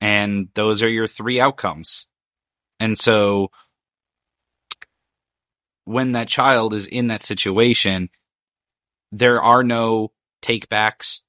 And 0.00 0.48
those 0.54 0.82
are 0.82 0.88
your 0.88 1.06
three 1.06 1.40
outcomes. 1.40 2.08
And 2.78 2.96
so 2.96 3.50
when 5.84 6.12
that 6.12 6.28
child 6.28 6.74
is 6.74 6.86
in 6.86 7.08
that 7.08 7.22
situation, 7.22 8.10
there 9.10 9.42
are 9.42 9.64
no 9.64 10.12
takebacks. 10.42 11.22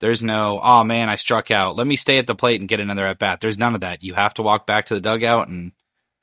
There's 0.00 0.22
no, 0.22 0.60
oh 0.62 0.84
man, 0.84 1.08
I 1.08 1.16
struck 1.16 1.50
out. 1.50 1.76
Let 1.76 1.86
me 1.86 1.96
stay 1.96 2.18
at 2.18 2.26
the 2.26 2.34
plate 2.34 2.60
and 2.60 2.68
get 2.68 2.80
another 2.80 3.06
at 3.06 3.18
bat. 3.18 3.40
There's 3.40 3.58
none 3.58 3.74
of 3.74 3.80
that. 3.80 4.02
You 4.04 4.14
have 4.14 4.34
to 4.34 4.42
walk 4.42 4.66
back 4.66 4.86
to 4.86 4.94
the 4.94 5.00
dugout 5.00 5.48
and 5.48 5.72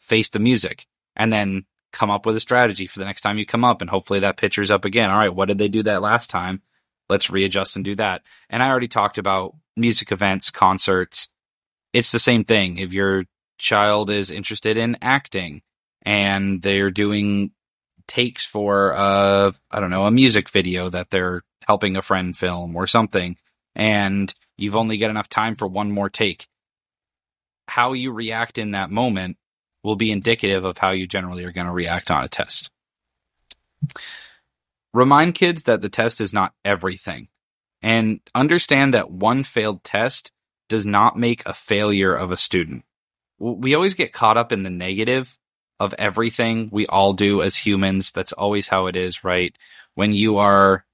face 0.10 0.30
the 0.30 0.40
music. 0.40 0.86
And 1.16 1.32
then 1.32 1.66
come 1.92 2.10
up 2.10 2.26
with 2.26 2.36
a 2.36 2.40
strategy 2.40 2.88
for 2.88 3.00
the 3.00 3.06
next 3.06 3.22
time 3.22 3.38
you 3.38 3.46
come 3.46 3.66
up 3.66 3.82
and 3.82 3.90
hopefully 3.90 4.20
that 4.22 4.38
pitcher's 4.38 4.72
up 4.72 4.86
again. 4.86 5.10
All 5.10 5.18
right, 5.18 5.34
what 5.34 5.48
did 5.48 5.58
they 5.58 5.68
do 5.68 5.84
that 5.84 6.02
last 6.02 6.30
time? 6.30 6.62
let's 7.10 7.30
readjust 7.30 7.76
and 7.76 7.84
do 7.84 7.96
that. 7.96 8.22
And 8.50 8.64
I 8.64 8.70
already 8.70 8.88
talked 8.88 9.18
about 9.18 9.56
music 9.76 10.12
events, 10.12 10.52
concerts. 10.52 11.30
It's 11.92 12.12
the 12.12 12.20
same 12.20 12.44
thing. 12.44 12.78
If 12.78 12.94
your 12.94 13.26
child 13.58 14.10
is 14.10 14.32
interested 14.32 14.78
in 14.78 14.98
acting 15.02 15.62
and 16.04 16.62
they're 16.62 16.92
doing 16.92 17.52
takes 18.08 18.46
for 18.46 18.94
uh 18.94 19.52
I 19.70 19.80
don't 19.80 19.90
know, 19.90 20.06
a 20.06 20.12
music 20.12 20.50
video 20.50 20.90
that 20.90 21.10
they're 21.10 21.42
helping 21.68 21.98
a 21.98 22.02
friend 22.02 22.36
film 22.36 22.76
or 22.76 22.88
something 22.88 23.38
and 23.76 24.34
you've 24.58 24.76
only 24.76 24.98
got 24.98 25.10
enough 25.10 25.30
time 25.30 25.56
for 25.56 25.68
one 25.68 25.92
more 25.92 26.10
take. 26.10 26.48
How 27.68 27.94
you 27.94 28.12
react 28.12 28.58
in 28.58 28.72
that 28.72 28.90
moment 28.90 29.38
will 29.84 29.96
be 29.96 30.12
indicative 30.12 30.66
of 30.66 30.78
how 30.78 30.92
you 30.92 31.08
generally 31.08 31.46
are 31.46 31.52
going 31.52 31.68
to 31.68 31.74
react 31.74 32.12
on 32.12 32.24
a 32.24 32.28
test. 32.28 32.70
Remind 34.94 35.36
kids 35.36 35.64
that 35.64 35.82
the 35.82 35.90
test 35.90 36.22
is 36.22 36.34
not 36.34 36.54
everything 36.66 37.28
and 37.82 38.20
understand 38.36 38.94
that 38.94 39.12
one 39.12 39.44
failed 39.44 39.84
test 39.84 40.32
does 40.68 40.86
not 40.86 41.18
make 41.18 41.46
a 41.46 41.54
failure 41.54 42.14
of 42.14 42.32
a 42.32 42.38
student. 42.38 42.84
We 43.40 43.74
always 43.74 43.94
get 43.94 44.12
caught 44.12 44.38
up 44.38 44.52
in 44.52 44.64
the 44.64 44.70
negative 44.70 45.38
of 45.80 45.94
everything. 45.98 46.70
We 46.72 46.88
all 46.88 47.14
do 47.14 47.42
as 47.42 47.56
humans. 47.56 48.12
That's 48.12 48.34
always 48.34 48.68
how 48.68 48.88
it 48.88 48.96
is, 48.96 49.24
right? 49.24 49.56
When 49.96 50.12
you 50.12 50.38
are 50.38 50.86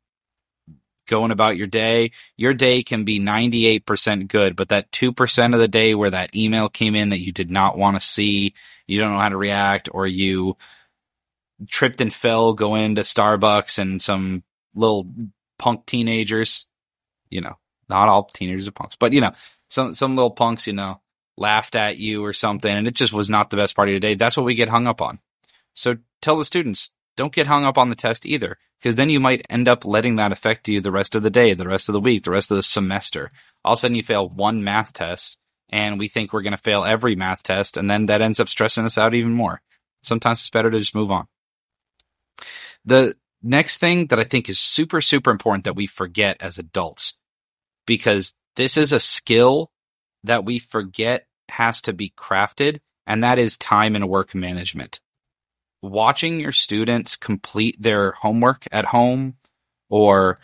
going 1.05 1.31
about 1.31 1.57
your 1.57 1.67
day, 1.67 2.11
your 2.37 2.53
day 2.53 2.83
can 2.83 3.03
be 3.03 3.19
98% 3.19 4.27
good, 4.27 4.55
but 4.55 4.69
that 4.69 4.91
2% 4.91 5.53
of 5.53 5.59
the 5.59 5.67
day 5.67 5.95
where 5.95 6.09
that 6.09 6.35
email 6.35 6.69
came 6.69 6.95
in 6.95 7.09
that 7.09 7.21
you 7.21 7.31
did 7.31 7.51
not 7.51 7.77
want 7.77 7.95
to 7.95 8.05
see, 8.05 8.53
you 8.87 8.99
don't 8.99 9.13
know 9.13 9.19
how 9.19 9.29
to 9.29 9.37
react, 9.37 9.89
or 9.91 10.07
you 10.07 10.57
tripped 11.67 12.01
and 12.01 12.13
fell 12.13 12.53
going 12.53 12.83
into 12.83 13.01
Starbucks 13.01 13.79
and 13.79 14.01
some 14.01 14.43
little 14.75 15.07
punk 15.57 15.85
teenagers, 15.85 16.67
you 17.29 17.41
know, 17.41 17.57
not 17.89 18.09
all 18.09 18.25
teenagers 18.25 18.67
are 18.67 18.71
punks, 18.71 18.95
but 18.95 19.13
you 19.13 19.21
know, 19.21 19.31
some 19.69 19.93
some 19.93 20.15
little 20.15 20.31
punks, 20.31 20.67
you 20.67 20.73
know, 20.73 20.99
laughed 21.37 21.75
at 21.75 21.97
you 21.97 22.23
or 22.23 22.33
something, 22.33 22.71
and 22.75 22.87
it 22.87 22.93
just 22.93 23.13
was 23.13 23.29
not 23.29 23.49
the 23.49 23.57
best 23.57 23.75
part 23.75 23.87
of 23.87 23.93
your 23.93 23.99
day. 23.99 24.15
That's 24.15 24.37
what 24.37 24.45
we 24.45 24.55
get 24.55 24.69
hung 24.69 24.87
up 24.87 25.01
on. 25.01 25.19
So 25.73 25.97
tell 26.21 26.37
the 26.37 26.45
students, 26.45 26.91
don't 27.15 27.33
get 27.33 27.47
hung 27.47 27.65
up 27.65 27.77
on 27.77 27.89
the 27.89 27.95
test 27.95 28.25
either, 28.25 28.57
because 28.79 28.95
then 28.95 29.09
you 29.09 29.19
might 29.19 29.45
end 29.49 29.67
up 29.67 29.85
letting 29.85 30.17
that 30.17 30.31
affect 30.31 30.67
you 30.67 30.81
the 30.81 30.91
rest 30.91 31.15
of 31.15 31.23
the 31.23 31.29
day, 31.29 31.53
the 31.53 31.67
rest 31.67 31.89
of 31.89 31.93
the 31.93 31.99
week, 31.99 32.23
the 32.23 32.31
rest 32.31 32.51
of 32.51 32.57
the 32.57 32.63
semester. 32.63 33.29
All 33.63 33.73
of 33.73 33.77
a 33.77 33.79
sudden, 33.79 33.95
you 33.95 34.03
fail 34.03 34.29
one 34.29 34.63
math 34.63 34.93
test, 34.93 35.37
and 35.69 35.97
we 35.97 36.07
think 36.07 36.31
we're 36.31 36.41
going 36.41 36.51
to 36.51 36.57
fail 36.57 36.83
every 36.83 37.15
math 37.15 37.43
test, 37.43 37.77
and 37.77 37.89
then 37.89 38.07
that 38.07 38.21
ends 38.21 38.39
up 38.39 38.49
stressing 38.49 38.85
us 38.85 38.97
out 38.97 39.13
even 39.13 39.33
more. 39.33 39.61
Sometimes 40.03 40.41
it's 40.41 40.49
better 40.49 40.69
to 40.69 40.79
just 40.79 40.95
move 40.95 41.11
on. 41.11 41.27
The 42.85 43.15
next 43.41 43.77
thing 43.77 44.07
that 44.07 44.19
I 44.19 44.23
think 44.23 44.49
is 44.49 44.59
super, 44.59 45.01
super 45.01 45.31
important 45.31 45.63
that 45.63 45.75
we 45.75 45.87
forget 45.87 46.37
as 46.41 46.59
adults, 46.59 47.17
because 47.87 48.33
this 48.55 48.77
is 48.77 48.93
a 48.93 48.99
skill 48.99 49.71
that 50.23 50.45
we 50.45 50.59
forget 50.59 51.25
has 51.49 51.81
to 51.81 51.93
be 51.93 52.13
crafted, 52.17 52.79
and 53.07 53.23
that 53.23 53.39
is 53.39 53.57
time 53.57 53.95
and 53.95 54.09
work 54.09 54.35
management. 54.35 54.99
Watching 55.85 56.39
your 56.39 56.51
students 56.51 57.15
complete 57.15 57.79
their 57.79 58.11
homework 58.11 58.65
at 58.71 58.85
home 58.85 59.35
or 59.89 60.39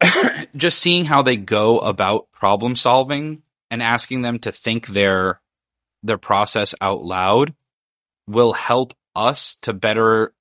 just 0.56 0.78
seeing 0.78 1.04
how 1.04 1.22
they 1.22 1.36
go 1.36 1.78
about 1.78 2.30
problem 2.32 2.74
solving 2.74 3.42
and 3.70 3.82
asking 3.82 4.22
them 4.22 4.40
to 4.40 4.50
think 4.50 4.88
their 4.88 5.40
their 6.02 6.18
process 6.18 6.74
out 6.80 7.04
loud 7.04 7.54
will 8.26 8.52
help 8.52 8.94
us 9.14 9.54
to 9.62 9.72
better 9.72 10.34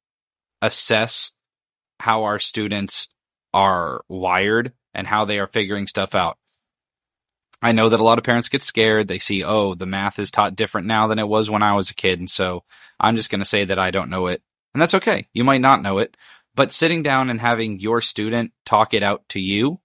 assess 0.62 1.32
how 2.00 2.24
our 2.24 2.40
students 2.40 3.14
are 3.54 4.04
wired 4.10 4.74
and 4.94 5.06
how 5.06 5.26
they 5.26 5.40
are 5.40 5.48
figuring 5.48 5.86
stuff 5.86 6.16
out. 6.16 6.38
I 7.62 7.74
know 7.74 7.90
that 7.90 8.00
a 8.00 8.04
lot 8.04 8.18
of 8.18 8.24
parents 8.24 8.50
get 8.50 8.64
scared. 8.64 9.08
They 9.08 9.20
see, 9.20 9.44
oh, 9.44 9.76
the 9.76 9.86
math 9.86 10.20
is 10.20 10.32
taught 10.32 10.56
different 10.56 10.88
now 10.88 11.08
than 11.08 11.20
it 11.20 11.28
was 11.28 11.50
when 11.50 11.64
I 11.64 11.76
was 11.76 11.90
a 11.90 11.96
kid. 11.96 12.20
And 12.20 12.30
so 12.30 12.64
I'm 13.00 13.16
just 13.16 13.30
going 13.30 13.40
to 13.40 13.46
say 13.46 13.66
that 13.66 13.80
I 13.80 13.92
don't 13.92 14.10
know 14.10 14.28
it. 14.28 14.42
And 14.74 14.82
that's 14.82 14.96
okay. 14.96 15.28
You 15.34 15.44
might 15.44 15.62
not 15.62 15.82
know 15.82 16.00
it. 16.00 16.18
But 16.56 16.72
sitting 16.72 17.04
down 17.04 17.30
and 17.30 17.40
having 17.40 17.80
your 17.80 18.02
student 18.02 18.52
talk 18.66 18.94
it 18.94 19.04
out 19.04 19.28
to 19.30 19.40
you, 19.40 19.80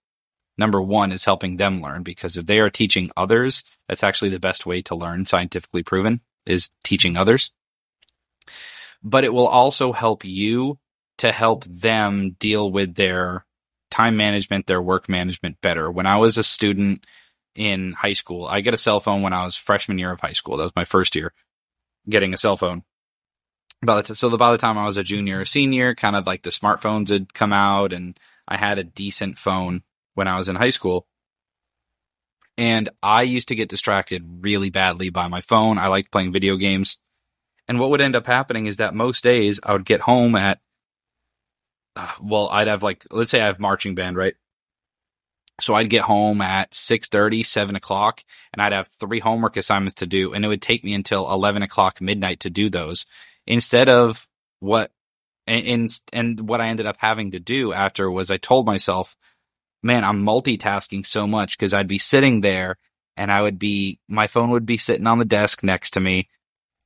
number 0.56 0.80
one, 0.80 1.12
is 1.12 1.25
helping 1.25 1.56
them 1.56 1.83
learn 1.83 2.02
because 2.02 2.37
if 2.37 2.47
they 2.47 2.59
are 2.61 2.71
teaching 2.71 3.11
others, 3.16 3.62
that's 3.88 4.02
actually 4.02 4.30
the 4.30 4.40
best 4.40 4.66
way 4.66 4.83
to 4.83 4.97
learn, 4.97 5.26
scientifically 5.26 5.83
proven, 5.83 6.21
is 6.47 6.71
teaching 6.83 7.16
others 7.16 7.50
but 9.06 9.25
it 9.25 9.33
will 9.33 9.47
also 9.47 9.92
help 9.92 10.25
you 10.25 10.78
to 11.18 11.33
help 11.33 11.64
them 11.64 12.37
deal 12.38 12.71
with 12.71 12.97
their 12.97 13.47
time 13.90 14.16
management, 14.16 14.66
their 14.66 14.83
work 14.83 15.09
management 15.09 15.61
better. 15.61 15.90
When 15.90 16.06
I 16.06 16.16
was 16.16 16.37
a 16.37 16.42
student 16.42 17.06
in 17.57 17.95
high 17.95 18.13
school, 18.13 18.47
I 18.47 18.61
get 18.61 18.75
a 18.75 18.79
cell 18.79 19.01
phone 19.01 19.23
when 19.23 19.33
I 19.33 19.45
was 19.45 19.57
freshman 19.57 19.99
year 19.99 20.13
of 20.13 20.21
high 20.21 20.33
school. 20.33 20.57
That 20.57 20.65
was 20.65 20.77
my 20.77 20.85
first 20.85 21.17
year 21.17 21.33
getting 22.09 22.33
a 22.33 22.39
cell 22.39 22.57
phone. 22.57 22.83
By 23.85 23.97
the 23.97 24.03
t- 24.03 24.15
so 24.15 24.29
the, 24.29 24.37
by 24.37 24.53
the 24.53 24.59
time 24.59 24.79
I 24.79 24.85
was 24.85 24.97
a 24.97 25.03
junior 25.03 25.41
or 25.41 25.45
senior, 25.45 25.95
kind 25.95 26.17
of 26.17 26.27
like 26.27 26.43
the 26.43 26.51
smartphones 26.51 27.09
had 27.09 27.35
come 27.35 27.53
out 27.53 27.93
and 27.93 28.19
I 28.47 28.57
had 28.57 28.79
a 28.79 28.85
decent 28.85 29.39
phone 29.39 29.83
when 30.15 30.29
I 30.29 30.37
was 30.37 30.49
in 30.49 30.57
high 30.57 30.71
school. 30.71 31.07
And 32.59 32.89
I 33.03 33.23
used 33.23 33.49
to 33.49 33.55
get 33.55 33.69
distracted 33.69 34.25
really 34.41 34.71
badly 34.71 35.11
by 35.11 35.29
my 35.29 35.41
phone. 35.41 35.79
I 35.79 35.89
liked 35.89 36.13
playing 36.13 36.33
video 36.33 36.57
games. 36.57 36.99
And 37.69 37.79
what 37.81 37.91
would 37.91 38.01
end 38.01 38.17
up 38.17 38.27
happening 38.27 38.67
is 38.67 38.79
that 38.79 38.95
most 38.95 39.25
days 39.25 39.61
I 39.63 39.73
would 39.73 39.85
get 39.85 40.01
home 40.01 40.37
at, 40.37 40.61
uh, 41.97 42.13
well, 42.23 42.49
I'd 42.49 42.69
have 42.69 42.83
like, 42.83 43.05
let's 43.11 43.31
say 43.31 43.43
I 43.43 43.47
have 43.47 43.59
marching 43.59 43.95
band, 43.95 44.17
right? 44.17 44.35
So 45.61 45.75
I'd 45.75 45.91
get 45.91 46.03
home 46.03 46.43
at 46.43 46.73
6.30, 46.73 47.45
7 47.45 47.77
o'clock, 47.77 48.23
and 48.53 48.61
I'd 48.61 48.73
have 48.73 48.89
three 48.89 49.21
homework 49.21 49.57
assignments 49.57 49.95
to 49.97 50.07
do, 50.07 50.35
and 50.35 50.45
it 50.45 50.49
would 50.49 50.63
take 50.63 50.85
me 50.85 50.93
until 50.93 51.31
11 51.31 51.63
o'clock 51.63 52.01
midnight 52.01 52.41
to 52.41 52.51
do 52.51 52.69
those. 52.69 53.07
Instead 53.47 53.89
of 53.89 54.29
what, 54.61 54.91
and, 55.47 55.89
and 56.13 56.41
what 56.41 56.61
I 56.61 56.69
ended 56.69 56.87
up 56.87 56.97
having 56.99 57.31
to 57.31 57.41
do 57.41 57.73
after 57.73 58.11
was 58.11 58.31
I 58.31 58.37
told 58.37 58.67
myself, 58.67 59.17
man, 59.83 60.05
I'm 60.05 60.25
multitasking 60.25 61.07
so 61.07 61.27
much 61.27 61.57
because 61.57 61.73
I'd 61.73 61.89
be 61.89 61.99
sitting 61.99 62.41
there 62.41 62.77
and 63.17 63.33
I 63.33 63.41
would 63.41 63.59
be, 63.59 63.99
my 64.09 64.27
phone 64.27 64.51
would 64.51 64.67
be 64.67 64.77
sitting 64.77 65.07
on 65.07 65.19
the 65.19 65.25
desk 65.25 65.63
next 65.63 65.93
to 65.93 66.01
me 66.01 66.29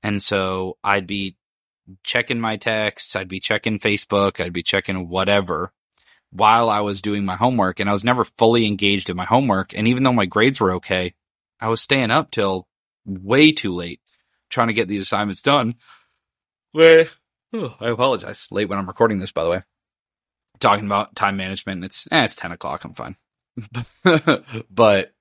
and 0.02 0.22
so 0.22 0.76
I'd 0.82 1.06
be 1.06 1.36
checking 2.02 2.40
my 2.40 2.56
texts, 2.56 3.16
I'd 3.16 3.28
be 3.28 3.40
checking 3.40 3.78
Facebook, 3.78 4.42
I'd 4.42 4.52
be 4.52 4.62
checking 4.62 5.08
whatever 5.08 5.72
while 6.30 6.70
I 6.70 6.80
was 6.80 7.02
doing 7.02 7.24
my 7.24 7.36
homework. 7.36 7.80
And 7.80 7.88
I 7.88 7.92
was 7.92 8.04
never 8.04 8.24
fully 8.24 8.66
engaged 8.66 9.10
in 9.10 9.16
my 9.16 9.24
homework. 9.24 9.76
And 9.76 9.88
even 9.88 10.02
though 10.02 10.12
my 10.12 10.26
grades 10.26 10.60
were 10.60 10.72
okay, 10.74 11.14
I 11.60 11.68
was 11.68 11.80
staying 11.80 12.10
up 12.10 12.30
till 12.30 12.66
way 13.04 13.52
too 13.52 13.74
late 13.74 14.00
trying 14.48 14.68
to 14.68 14.74
get 14.74 14.88
these 14.88 15.02
assignments 15.02 15.42
done. 15.42 15.74
Wait, 16.74 17.12
oh, 17.52 17.76
I 17.80 17.88
apologize. 17.88 18.48
Late 18.50 18.68
when 18.68 18.78
I'm 18.78 18.86
recording 18.86 19.18
this, 19.18 19.32
by 19.32 19.44
the 19.44 19.50
way. 19.50 19.60
Talking 20.58 20.86
about 20.86 21.14
time 21.14 21.36
management. 21.36 21.84
It's 21.84 22.06
eh, 22.10 22.24
it's 22.24 22.36
ten 22.36 22.52
o'clock. 22.52 22.84
I'm 22.84 22.94
fine. 22.94 23.14
but 24.70 25.12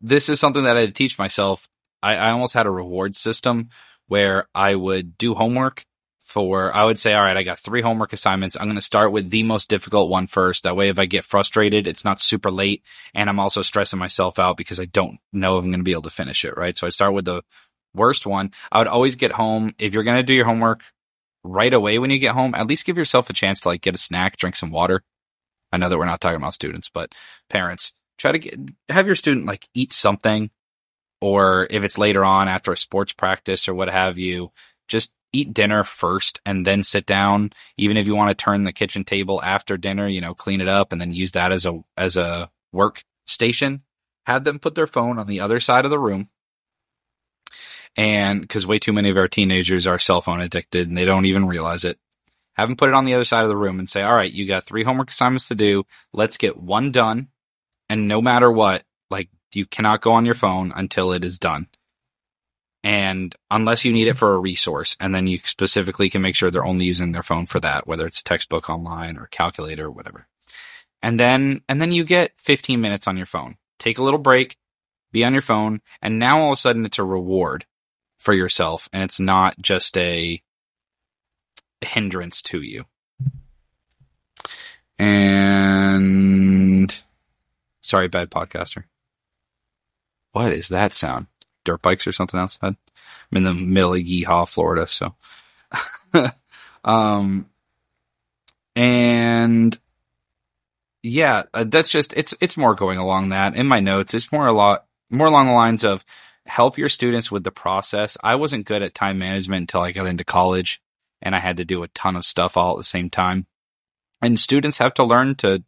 this 0.00 0.28
is 0.28 0.40
something 0.40 0.64
that 0.64 0.76
I 0.76 0.80
had 0.80 0.88
to 0.88 0.94
teach 0.94 1.18
myself 1.18 1.68
I, 2.02 2.16
I 2.16 2.30
almost 2.30 2.54
had 2.54 2.66
a 2.66 2.70
reward 2.70 3.14
system 3.14 3.70
where 4.06 4.48
I 4.54 4.74
would 4.74 5.18
do 5.18 5.34
homework 5.34 5.84
for 6.30 6.74
I 6.74 6.84
would 6.84 6.98
say, 6.98 7.12
all 7.14 7.22
right, 7.22 7.36
I 7.36 7.42
got 7.42 7.58
three 7.58 7.82
homework 7.82 8.12
assignments. 8.12 8.56
I'm 8.56 8.66
going 8.66 8.76
to 8.76 8.80
start 8.80 9.10
with 9.10 9.30
the 9.30 9.42
most 9.42 9.68
difficult 9.68 10.10
one 10.10 10.28
first. 10.28 10.62
That 10.62 10.76
way, 10.76 10.88
if 10.88 10.98
I 10.98 11.06
get 11.06 11.24
frustrated, 11.24 11.88
it's 11.88 12.04
not 12.04 12.20
super 12.20 12.50
late, 12.50 12.84
and 13.14 13.28
I'm 13.28 13.40
also 13.40 13.62
stressing 13.62 13.98
myself 13.98 14.38
out 14.38 14.56
because 14.56 14.78
I 14.78 14.84
don't 14.84 15.18
know 15.32 15.58
if 15.58 15.64
I'm 15.64 15.70
going 15.70 15.80
to 15.80 15.84
be 15.84 15.92
able 15.92 16.02
to 16.02 16.10
finish 16.10 16.44
it. 16.44 16.56
Right, 16.56 16.76
so 16.76 16.86
I 16.86 16.90
start 16.90 17.14
with 17.14 17.24
the 17.24 17.42
worst 17.94 18.26
one. 18.26 18.52
I 18.70 18.78
would 18.78 18.86
always 18.86 19.16
get 19.16 19.32
home 19.32 19.74
if 19.78 19.92
you're 19.92 20.04
going 20.04 20.18
to 20.18 20.22
do 20.22 20.34
your 20.34 20.46
homework 20.46 20.82
right 21.42 21.74
away 21.74 21.98
when 21.98 22.10
you 22.10 22.18
get 22.18 22.34
home. 22.34 22.54
At 22.54 22.68
least 22.68 22.86
give 22.86 22.96
yourself 22.96 23.28
a 23.28 23.34
chance 23.34 23.60
to 23.62 23.68
like 23.68 23.82
get 23.82 23.96
a 23.96 23.98
snack, 23.98 24.36
drink 24.36 24.54
some 24.54 24.70
water. 24.70 25.02
I 25.72 25.78
know 25.78 25.88
that 25.88 25.98
we're 25.98 26.04
not 26.04 26.20
talking 26.20 26.36
about 26.36 26.54
students, 26.54 26.88
but 26.88 27.12
parents 27.48 27.92
try 28.18 28.32
to 28.32 28.38
get 28.38 28.58
have 28.88 29.06
your 29.06 29.16
student 29.16 29.46
like 29.46 29.68
eat 29.74 29.92
something 29.92 30.50
or 31.20 31.66
if 31.70 31.82
it's 31.82 31.98
later 31.98 32.24
on 32.24 32.48
after 32.48 32.72
a 32.72 32.76
sports 32.76 33.12
practice 33.12 33.68
or 33.68 33.74
what 33.74 33.88
have 33.88 34.18
you, 34.18 34.50
just 34.88 35.16
eat 35.32 35.54
dinner 35.54 35.84
first 35.84 36.40
and 36.44 36.66
then 36.66 36.82
sit 36.82 37.06
down. 37.06 37.52
Even 37.76 37.96
if 37.96 38.06
you 38.06 38.14
want 38.14 38.30
to 38.30 38.44
turn 38.44 38.64
the 38.64 38.72
kitchen 38.72 39.04
table 39.04 39.42
after 39.42 39.76
dinner, 39.76 40.08
you 40.08 40.20
know, 40.20 40.34
clean 40.34 40.60
it 40.60 40.68
up 40.68 40.92
and 40.92 41.00
then 41.00 41.12
use 41.12 41.32
that 41.32 41.52
as 41.52 41.66
a 41.66 41.80
as 41.96 42.16
a 42.16 42.50
work 42.72 43.04
station. 43.26 43.82
Have 44.26 44.44
them 44.44 44.58
put 44.58 44.74
their 44.74 44.86
phone 44.86 45.18
on 45.18 45.26
the 45.26 45.40
other 45.40 45.60
side 45.60 45.84
of 45.84 45.90
the 45.90 45.98
room. 45.98 46.28
And 47.96 48.40
because 48.40 48.66
way 48.66 48.78
too 48.78 48.92
many 48.92 49.10
of 49.10 49.16
our 49.16 49.28
teenagers 49.28 49.86
are 49.86 49.98
cell 49.98 50.20
phone 50.20 50.40
addicted 50.40 50.88
and 50.88 50.96
they 50.96 51.04
don't 51.04 51.26
even 51.26 51.46
realize 51.46 51.84
it. 51.84 51.98
Have 52.54 52.68
them 52.68 52.76
put 52.76 52.88
it 52.88 52.94
on 52.94 53.04
the 53.04 53.14
other 53.14 53.24
side 53.24 53.42
of 53.42 53.48
the 53.48 53.56
room 53.56 53.78
and 53.78 53.88
say, 53.88 54.02
all 54.02 54.14
right, 54.14 54.30
you 54.30 54.46
got 54.46 54.64
three 54.64 54.84
homework 54.84 55.10
assignments 55.10 55.48
to 55.48 55.54
do. 55.54 55.84
Let's 56.12 56.36
get 56.36 56.56
one 56.56 56.92
done. 56.92 57.28
And 57.88 58.06
no 58.06 58.20
matter 58.20 58.50
what, 58.50 58.84
like 59.10 59.28
you 59.54 59.66
cannot 59.66 60.00
go 60.00 60.12
on 60.12 60.26
your 60.26 60.34
phone 60.34 60.72
until 60.74 61.12
it 61.12 61.24
is 61.24 61.38
done. 61.38 61.66
And 62.82 63.34
unless 63.50 63.84
you 63.84 63.92
need 63.92 64.08
it 64.08 64.16
for 64.16 64.34
a 64.34 64.38
resource, 64.38 64.96
and 65.00 65.14
then 65.14 65.26
you 65.26 65.38
specifically 65.38 66.08
can 66.08 66.22
make 66.22 66.34
sure 66.34 66.50
they're 66.50 66.64
only 66.64 66.86
using 66.86 67.12
their 67.12 67.22
phone 67.22 67.46
for 67.46 67.60
that, 67.60 67.86
whether 67.86 68.06
it's 68.06 68.22
textbook 68.22 68.70
online 68.70 69.18
or 69.18 69.26
calculator 69.26 69.86
or 69.86 69.90
whatever. 69.90 70.26
And 71.02 71.20
then 71.20 71.62
and 71.68 71.80
then 71.80 71.92
you 71.92 72.04
get 72.04 72.32
15 72.38 72.80
minutes 72.80 73.06
on 73.06 73.16
your 73.16 73.26
phone. 73.26 73.56
Take 73.78 73.98
a 73.98 74.02
little 74.02 74.18
break, 74.18 74.56
be 75.12 75.24
on 75.24 75.32
your 75.32 75.42
phone, 75.42 75.80
and 76.00 76.18
now 76.18 76.40
all 76.40 76.52
of 76.52 76.52
a 76.54 76.60
sudden 76.60 76.84
it's 76.86 76.98
a 76.98 77.04
reward 77.04 77.66
for 78.18 78.34
yourself 78.34 78.88
and 78.92 79.02
it's 79.02 79.20
not 79.20 79.56
just 79.60 79.96
a 79.96 80.42
hindrance 81.80 82.42
to 82.42 82.60
you. 82.60 82.84
And 84.98 86.94
sorry, 87.80 88.08
bad 88.08 88.30
podcaster. 88.30 88.84
What 90.32 90.52
is 90.52 90.68
that 90.68 90.92
sound? 90.92 91.26
Dirt 91.64 91.82
bikes 91.82 92.06
or 92.06 92.12
something 92.12 92.38
else? 92.38 92.58
I'm 92.62 92.76
in 93.32 93.42
the 93.42 93.54
middle 93.54 93.94
of 93.94 94.00
Yeehaw, 94.00 94.48
Florida, 94.48 94.86
so. 94.86 95.14
um, 96.84 97.46
and 98.76 99.78
yeah, 101.02 101.44
uh, 101.54 101.64
that's 101.64 101.90
just 101.90 102.12
it's 102.14 102.34
it's 102.40 102.56
more 102.56 102.74
going 102.74 102.98
along 102.98 103.30
that. 103.30 103.56
In 103.56 103.66
my 103.66 103.80
notes, 103.80 104.14
it's 104.14 104.32
more 104.32 104.46
a 104.46 104.52
lot 104.52 104.86
more 105.10 105.26
along 105.26 105.46
the 105.46 105.52
lines 105.52 105.84
of 105.84 106.04
help 106.46 106.78
your 106.78 106.88
students 106.88 107.30
with 107.30 107.44
the 107.44 107.50
process. 107.50 108.16
I 108.22 108.36
wasn't 108.36 108.66
good 108.66 108.82
at 108.82 108.94
time 108.94 109.18
management 109.18 109.62
until 109.62 109.82
I 109.82 109.92
got 109.92 110.06
into 110.06 110.24
college, 110.24 110.80
and 111.22 111.34
I 111.34 111.38
had 111.38 111.58
to 111.58 111.64
do 111.64 111.82
a 111.82 111.88
ton 111.88 112.16
of 112.16 112.24
stuff 112.24 112.56
all 112.56 112.72
at 112.72 112.78
the 112.78 112.84
same 112.84 113.10
time. 113.10 113.46
And 114.22 114.38
students 114.38 114.78
have 114.78 114.94
to 114.94 115.04
learn 115.04 115.36
to 115.36 115.62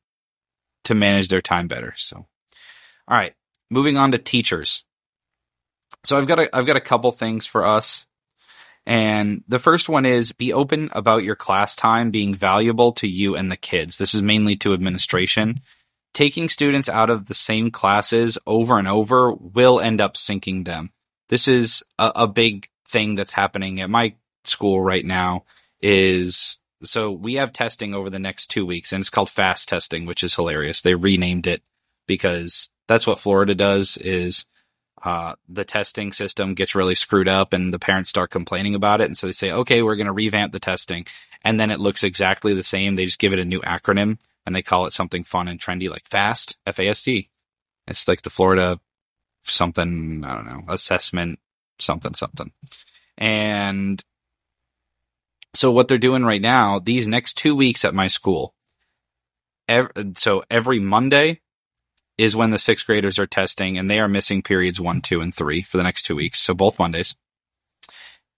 to 0.85 0.95
manage 0.95 1.29
their 1.29 1.41
time 1.41 1.69
better. 1.69 1.95
So, 1.97 2.17
all 2.17 3.17
right, 3.17 3.35
moving 3.71 3.97
on 3.97 4.13
to 4.13 4.19
teachers. 4.19 4.85
So 6.05 6.19
I've 6.19 6.27
got 6.27 6.39
a 6.39 6.57
I've 6.57 6.67
got 6.67 6.77
a 6.77 6.81
couple 6.81 7.13
things 7.13 7.47
for 7.47 7.65
us 7.65 8.07
and 8.85 9.45
the 9.47 9.59
first 9.59 9.89
one 9.89 10.05
is 10.05 10.33
be 10.33 10.53
open 10.53 10.91
about 10.93 11.23
your 11.23 11.37
class 11.37 11.77
time 11.77 12.11
being 12.11 12.35
valuable 12.35 12.93
to 12.95 13.07
you 13.07 13.37
and 13.37 13.51
the 13.51 13.57
kids. 13.57 13.99
This 13.99 14.15
is 14.15 14.23
mainly 14.23 14.57
to 14.57 14.73
administration. 14.73 15.61
Taking 16.15 16.49
students 16.49 16.89
out 16.89 17.09
of 17.09 17.27
the 17.27 17.35
same 17.35 17.71
classes 17.71 18.39
over 18.47 18.79
and 18.79 18.89
over 18.89 19.33
will 19.33 19.81
end 19.81 20.01
up 20.01 20.17
sinking 20.17 20.65
them. 20.65 20.91
This 21.29 21.49
is 21.49 21.83
a, 21.99 22.13
a 22.17 22.27
big 22.27 22.69
thing 22.87 23.15
that's 23.15 23.33
happening 23.33 23.81
at 23.81 23.89
my 23.89 24.15
school 24.45 24.81
right 24.81 25.05
now 25.05 25.45
is 25.81 26.59
so 26.83 27.13
we 27.13 27.35
have 27.35 27.53
testing 27.53 27.95
over 27.95 28.11
the 28.11 28.19
next 28.19 28.49
two 28.49 28.67
weeks 28.67 28.93
and 28.93 29.01
it's 29.01 29.11
called 29.11 29.31
fast 29.31 29.69
testing, 29.69 30.07
which 30.07 30.25
is 30.25 30.35
hilarious. 30.35 30.83
They 30.83 30.97
renamed 30.97 31.47
it 31.47 31.63
because 32.09 32.71
that's 32.89 33.07
what 33.07 33.21
Florida 33.21 33.55
does 33.55 33.97
is 33.97 34.47
uh, 35.03 35.35
the 35.49 35.65
testing 35.65 36.13
system 36.13 36.55
gets 36.55 36.75
really 36.75 36.95
screwed 36.95 37.29
up 37.29 37.53
and 37.53 37.73
the 37.73 37.79
parents 37.79 38.09
start 38.09 38.31
complaining 38.31 38.75
about 38.75 39.01
it. 39.01 39.07
And 39.07 39.19
so 39.19 39.27
they 39.27 39.33
say, 39.33 39.51
okay, 39.51 39.83
we're 39.83 39.97
going 39.97 40.07
to 40.07 40.13
revamp 40.13 40.53
the 40.53 40.61
testing. 40.61 41.07
And 41.45 41.59
then 41.59 41.71
it 41.71 41.81
looks 41.81 42.05
exactly 42.05 42.55
the 42.55 42.63
same. 42.63 42.95
They 42.95 43.05
just 43.05 43.19
give 43.19 43.33
it 43.33 43.41
a 43.41 43.45
new 43.45 43.61
acronym 43.61 44.21
and 44.47 44.55
they 44.55 44.63
call 44.63 44.87
it 44.87 44.93
something 44.93 45.25
fun 45.25 45.49
and 45.49 45.59
trendy 45.59 45.91
like 45.91 46.07
FAST, 46.07 46.57
F 46.67 46.79
A 46.79 46.89
S 46.89 47.03
T. 47.03 47.31
It's 47.89 48.07
like 48.07 48.23
the 48.23 48.31
Florida 48.31 48.79
something, 49.43 50.25
I 50.25 50.35
don't 50.37 50.47
know, 50.47 50.63
assessment, 50.69 51.41
something, 51.81 52.15
something. 52.15 52.53
And 53.19 54.03
so 55.55 55.73
what 55.73 55.89
they're 55.89 55.99
doing 55.99 56.25
right 56.25 56.41
now, 56.41 56.79
these 56.79 57.09
next 57.09 57.35
two 57.35 57.55
weeks 57.55 57.85
at 57.85 57.95
my 57.95 58.07
school, 58.07 58.55
every, 59.69 59.91
so 60.17 60.45
every 60.51 60.79
Monday, 60.81 61.42
is 62.19 62.37
when 62.37 62.51
the 62.51 62.59
sixth 62.59 62.87
graders 62.87 63.19
are 63.19 63.27
testing 63.27 63.79
and 63.79 63.91
they 63.91 63.99
are 63.99 64.09
missing 64.09 64.43
periods 64.43 64.81
one, 64.81 65.01
two, 65.01 65.21
and 65.21 65.35
three 65.35 65.63
for 65.63 65.77
the 65.77 65.83
next 65.83 66.05
two 66.05 66.17
weeks. 66.17 66.41
So 66.41 66.55
both 66.55 66.79
Mondays. 66.79 67.15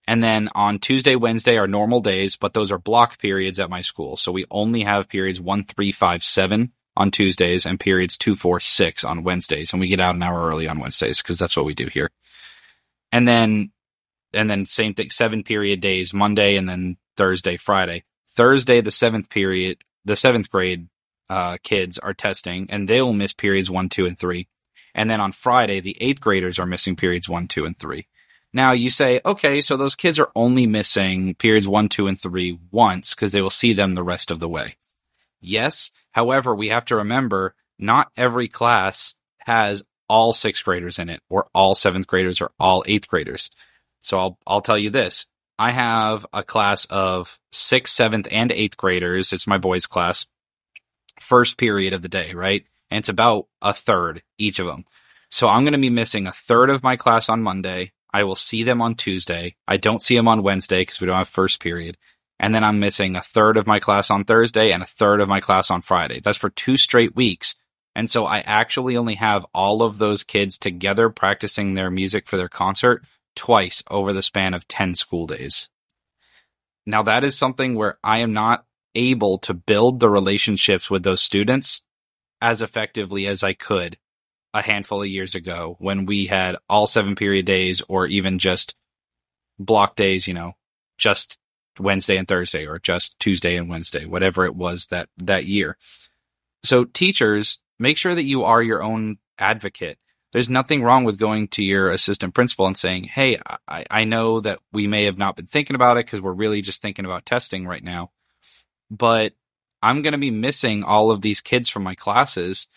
And 0.07 0.23
then 0.23 0.49
on 0.53 0.79
Tuesday, 0.79 1.15
Wednesday 1.15 1.57
are 1.57 1.67
normal 1.67 1.99
days, 1.99 2.35
but 2.35 2.53
those 2.53 2.71
are 2.71 2.77
block 2.77 3.17
periods 3.17 3.59
at 3.59 3.69
my 3.69 3.81
school. 3.81 4.17
So 4.17 4.31
we 4.31 4.45
only 4.51 4.83
have 4.83 5.09
periods 5.09 5.41
one, 5.41 5.63
three, 5.63 5.91
five, 5.91 6.23
seven 6.23 6.73
on 6.95 7.11
Tuesdays 7.11 7.65
and 7.65 7.79
periods 7.79 8.17
two, 8.17 8.35
four, 8.35 8.59
six 8.59 9.03
on 9.03 9.23
Wednesdays. 9.23 9.73
And 9.73 9.79
we 9.79 9.87
get 9.87 9.99
out 9.99 10.15
an 10.15 10.23
hour 10.23 10.47
early 10.47 10.67
on 10.67 10.79
Wednesdays 10.79 11.21
because 11.21 11.39
that's 11.39 11.57
what 11.57 11.65
we 11.65 11.73
do 11.73 11.87
here. 11.87 12.11
And 13.11 13.27
then, 13.27 13.71
and 14.33 14.49
then 14.49 14.65
same 14.65 14.93
thing, 14.93 15.09
seven 15.09 15.43
period 15.43 15.81
days, 15.81 16.13
Monday 16.13 16.55
and 16.55 16.69
then 16.69 16.97
Thursday, 17.17 17.57
Friday. 17.57 18.03
Thursday, 18.29 18.81
the 18.81 18.91
seventh 18.91 19.29
period, 19.29 19.81
the 20.03 20.15
seventh 20.15 20.51
grade 20.51 20.87
uh, 21.29 21.57
kids 21.63 21.99
are 21.99 22.13
testing, 22.13 22.67
and 22.69 22.87
they 22.87 23.01
will 23.01 23.13
miss 23.13 23.33
periods 23.33 23.69
one, 23.69 23.89
two, 23.89 24.05
and 24.05 24.17
three. 24.17 24.47
And 24.93 25.09
then 25.09 25.19
on 25.19 25.31
Friday, 25.31 25.81
the 25.81 25.97
eighth 25.99 26.21
graders 26.21 26.59
are 26.59 26.65
missing 26.65 26.95
periods 26.95 27.27
one, 27.27 27.47
two, 27.47 27.65
and 27.65 27.77
three. 27.77 28.07
Now 28.53 28.71
you 28.71 28.89
say, 28.89 29.19
okay, 29.25 29.59
so 29.59 29.75
those 29.75 29.95
kids 29.95 30.17
are 30.17 30.31
only 30.33 30.65
missing 30.65 31.35
periods 31.35 31.67
one, 31.67 31.89
two, 31.89 32.07
and 32.07 32.19
three 32.19 32.57
once 32.71 33.13
because 33.13 33.33
they 33.33 33.41
will 33.41 33.49
see 33.49 33.73
them 33.73 33.95
the 33.95 34.03
rest 34.03 34.31
of 34.31 34.39
the 34.39 34.47
way. 34.47 34.77
Yes. 35.41 35.91
However, 36.13 36.55
we 36.55 36.69
have 36.69 36.85
to 36.85 36.95
remember 36.95 37.53
not 37.77 38.11
every 38.15 38.47
class 38.47 39.15
has 39.39 39.83
all 40.07 40.31
sixth 40.31 40.63
graders 40.63 40.99
in 40.99 41.09
it 41.09 41.21
or 41.29 41.47
all 41.53 41.75
seventh 41.75 42.07
graders 42.07 42.39
or 42.39 42.51
all 42.57 42.85
eighth 42.87 43.09
graders. 43.09 43.49
So 43.99 44.19
I'll, 44.19 44.39
I'll 44.47 44.61
tell 44.61 44.77
you 44.77 44.89
this. 44.89 45.25
I 45.59 45.71
have 45.71 46.25
a 46.31 46.43
class 46.43 46.85
of 46.85 47.37
sixth, 47.51 47.93
seventh, 47.93 48.27
and 48.31 48.51
eighth 48.51 48.77
graders. 48.77 49.33
It's 49.33 49.47
my 49.47 49.57
boys 49.57 49.85
class 49.85 50.27
first 51.19 51.57
period 51.57 51.93
of 51.93 52.01
the 52.01 52.09
day, 52.09 52.33
right? 52.33 52.65
And 52.91 52.99
it's 52.99 53.09
about 53.09 53.47
a 53.61 53.73
third 53.73 54.23
each 54.37 54.59
of 54.59 54.67
them. 54.67 54.85
So 55.29 55.47
I'm 55.47 55.63
going 55.63 55.73
to 55.73 55.79
be 55.79 55.89
missing 55.89 56.27
a 56.27 56.31
third 56.31 56.69
of 56.69 56.83
my 56.83 56.95
class 56.95 57.29
on 57.29 57.41
Monday. 57.41 57.91
I 58.13 58.23
will 58.23 58.35
see 58.35 58.63
them 58.63 58.81
on 58.81 58.95
Tuesday. 58.95 59.55
I 59.67 59.77
don't 59.77 60.01
see 60.01 60.15
them 60.15 60.27
on 60.27 60.43
Wednesday 60.43 60.81
because 60.81 61.01
we 61.01 61.07
don't 61.07 61.17
have 61.17 61.27
first 61.27 61.59
period. 61.59 61.97
And 62.39 62.53
then 62.53 62.63
I'm 62.63 62.79
missing 62.79 63.15
a 63.15 63.21
third 63.21 63.57
of 63.57 63.67
my 63.67 63.79
class 63.79 64.11
on 64.11 64.25
Thursday 64.25 64.71
and 64.71 64.83
a 64.83 64.87
third 64.87 65.21
of 65.21 65.29
my 65.29 65.39
class 65.39 65.71
on 65.71 65.81
Friday. 65.81 66.19
That's 66.19 66.37
for 66.37 66.49
two 66.49 66.77
straight 66.77 67.15
weeks. 67.15 67.55
And 67.95 68.09
so 68.09 68.25
I 68.25 68.39
actually 68.39 68.97
only 68.97 69.15
have 69.15 69.45
all 69.53 69.81
of 69.81 69.97
those 69.97 70.23
kids 70.23 70.57
together 70.57 71.09
practicing 71.09 71.73
their 71.73 71.89
music 71.89 72.27
for 72.27 72.37
their 72.37 72.49
concert 72.49 73.05
twice 73.35 73.83
over 73.89 74.13
the 74.13 74.21
span 74.21 74.53
of 74.53 74.67
10 74.67 74.95
school 74.95 75.27
days. 75.27 75.69
Now 76.85 77.03
that 77.03 77.23
is 77.23 77.37
something 77.37 77.75
where 77.75 77.97
I 78.03 78.19
am 78.19 78.33
not 78.33 78.65
able 78.95 79.37
to 79.39 79.53
build 79.53 79.99
the 79.99 80.09
relationships 80.09 80.89
with 80.89 81.03
those 81.03 81.21
students 81.21 81.85
as 82.41 82.61
effectively 82.61 83.27
as 83.27 83.43
I 83.43 83.53
could 83.53 83.97
a 84.53 84.61
handful 84.61 85.01
of 85.01 85.09
years 85.09 85.35
ago 85.35 85.75
when 85.79 86.05
we 86.05 86.27
had 86.27 86.55
all 86.69 86.87
seven 86.87 87.15
period 87.15 87.45
days 87.45 87.81
or 87.89 88.07
even 88.07 88.39
just 88.39 88.75
block 89.59 89.95
days, 89.95 90.27
you 90.27 90.33
know, 90.33 90.53
just 90.97 91.37
Wednesday 91.79 92.15
and 92.17 92.27
Thursday 92.27 92.65
or 92.65 92.79
just 92.79 93.19
Tuesday 93.19 93.57
and 93.57 93.69
Wednesday, 93.69 94.05
whatever 94.05 94.45
it 94.45 94.55
was 94.55 94.87
that 94.87 95.09
that 95.17 95.45
year. 95.45 95.77
So 96.63 96.85
teachers, 96.85 97.59
make 97.79 97.97
sure 97.97 98.15
that 98.15 98.23
you 98.23 98.43
are 98.43 98.61
your 98.61 98.81
own 98.81 99.17
advocate. 99.37 99.97
There's 100.31 100.49
nothing 100.49 100.83
wrong 100.83 101.03
with 101.03 101.19
going 101.19 101.47
to 101.49 101.63
your 101.63 101.91
assistant 101.91 102.33
principal 102.33 102.67
and 102.67 102.77
saying, 102.77 103.05
Hey, 103.05 103.39
I, 103.67 103.85
I 103.89 104.03
know 104.05 104.39
that 104.41 104.59
we 104.71 104.87
may 104.87 105.05
have 105.05 105.17
not 105.17 105.35
been 105.35 105.47
thinking 105.47 105.75
about 105.75 105.97
it 105.97 106.05
because 106.05 106.21
we're 106.21 106.33
really 106.33 106.61
just 106.61 106.81
thinking 106.81 107.05
about 107.05 107.25
testing 107.25 107.65
right 107.65 107.83
now 107.83 108.11
but 108.89 109.33
I'm 109.81 110.01
going 110.01 110.13
to 110.13 110.17
be 110.17 110.31
missing 110.31 110.83
all 110.83 111.11
of 111.11 111.21
these 111.21 111.41
kids 111.41 111.69
from 111.69 111.83
my 111.83 111.95
classes. 111.95 112.67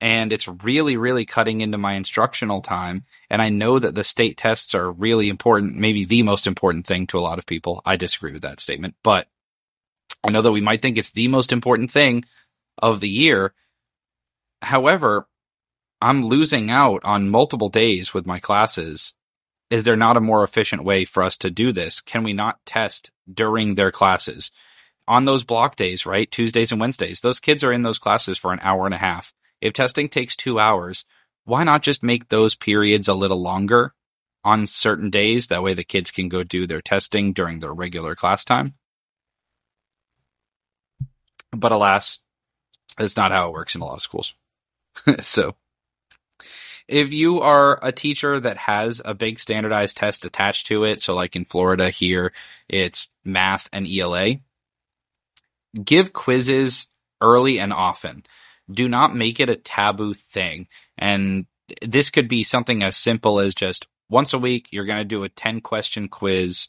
And 0.00 0.32
it's 0.32 0.48
really, 0.48 0.96
really 0.96 1.24
cutting 1.24 1.60
into 1.60 1.78
my 1.78 1.94
instructional 1.94 2.60
time. 2.60 3.04
And 3.30 3.40
I 3.40 3.50
know 3.50 3.78
that 3.78 3.94
the 3.94 4.04
state 4.04 4.36
tests 4.36 4.74
are 4.74 4.90
really 4.90 5.28
important, 5.28 5.76
maybe 5.76 6.04
the 6.04 6.22
most 6.22 6.46
important 6.46 6.86
thing 6.86 7.06
to 7.08 7.18
a 7.18 7.20
lot 7.20 7.38
of 7.38 7.46
people. 7.46 7.82
I 7.86 7.96
disagree 7.96 8.32
with 8.32 8.42
that 8.42 8.60
statement, 8.60 8.96
but 9.04 9.28
I 10.24 10.30
know 10.30 10.42
that 10.42 10.52
we 10.52 10.60
might 10.60 10.82
think 10.82 10.98
it's 10.98 11.12
the 11.12 11.28
most 11.28 11.52
important 11.52 11.90
thing 11.90 12.24
of 12.78 13.00
the 13.00 13.08
year. 13.08 13.54
However, 14.60 15.28
I'm 16.00 16.24
losing 16.24 16.70
out 16.70 17.04
on 17.04 17.30
multiple 17.30 17.68
days 17.68 18.12
with 18.12 18.26
my 18.26 18.40
classes. 18.40 19.14
Is 19.70 19.84
there 19.84 19.96
not 19.96 20.16
a 20.16 20.20
more 20.20 20.42
efficient 20.42 20.84
way 20.84 21.04
for 21.04 21.22
us 21.22 21.36
to 21.38 21.50
do 21.50 21.72
this? 21.72 22.00
Can 22.00 22.24
we 22.24 22.32
not 22.32 22.64
test 22.66 23.12
during 23.32 23.74
their 23.74 23.92
classes? 23.92 24.50
On 25.08 25.24
those 25.24 25.44
block 25.44 25.76
days, 25.76 26.06
right? 26.06 26.30
Tuesdays 26.30 26.72
and 26.72 26.80
Wednesdays, 26.80 27.20
those 27.20 27.40
kids 27.40 27.64
are 27.64 27.72
in 27.72 27.82
those 27.82 27.98
classes 27.98 28.38
for 28.38 28.52
an 28.52 28.60
hour 28.62 28.86
and 28.86 28.94
a 28.94 28.98
half. 28.98 29.32
If 29.60 29.72
testing 29.72 30.08
takes 30.08 30.36
two 30.36 30.58
hours, 30.58 31.04
why 31.44 31.64
not 31.64 31.82
just 31.82 32.02
make 32.02 32.28
those 32.28 32.54
periods 32.54 33.08
a 33.08 33.14
little 33.14 33.40
longer 33.40 33.94
on 34.44 34.66
certain 34.66 35.10
days? 35.10 35.48
That 35.48 35.62
way 35.62 35.74
the 35.74 35.84
kids 35.84 36.10
can 36.10 36.28
go 36.28 36.42
do 36.42 36.66
their 36.66 36.80
testing 36.80 37.32
during 37.32 37.58
their 37.58 37.72
regular 37.72 38.14
class 38.14 38.44
time. 38.44 38.74
But 41.52 41.72
alas, 41.72 42.18
that's 42.96 43.16
not 43.16 43.32
how 43.32 43.48
it 43.48 43.52
works 43.52 43.74
in 43.74 43.80
a 43.80 43.84
lot 43.84 43.94
of 43.94 44.02
schools. 44.02 44.34
so 45.20 45.54
if 46.88 47.12
you 47.12 47.40
are 47.40 47.78
a 47.82 47.92
teacher 47.92 48.40
that 48.40 48.56
has 48.56 49.00
a 49.04 49.14
big 49.14 49.38
standardized 49.40 49.96
test 49.96 50.24
attached 50.24 50.66
to 50.66 50.84
it, 50.84 51.00
so 51.00 51.14
like 51.14 51.36
in 51.36 51.44
Florida 51.44 51.90
here, 51.90 52.32
it's 52.68 53.14
math 53.24 53.68
and 53.72 53.86
ELA, 53.86 54.36
give 55.82 56.12
quizzes 56.12 56.86
early 57.20 57.58
and 57.58 57.72
often. 57.72 58.24
Do 58.70 58.88
not 58.88 59.14
make 59.14 59.40
it 59.40 59.50
a 59.50 59.56
taboo 59.56 60.14
thing. 60.14 60.68
And 60.98 61.46
this 61.82 62.10
could 62.10 62.28
be 62.28 62.42
something 62.42 62.82
as 62.82 62.96
simple 62.96 63.40
as 63.40 63.54
just 63.54 63.88
once 64.08 64.34
a 64.34 64.38
week, 64.38 64.68
you're 64.70 64.84
going 64.84 64.98
to 64.98 65.04
do 65.04 65.24
a 65.24 65.28
10 65.28 65.60
question 65.62 66.08
quiz 66.08 66.68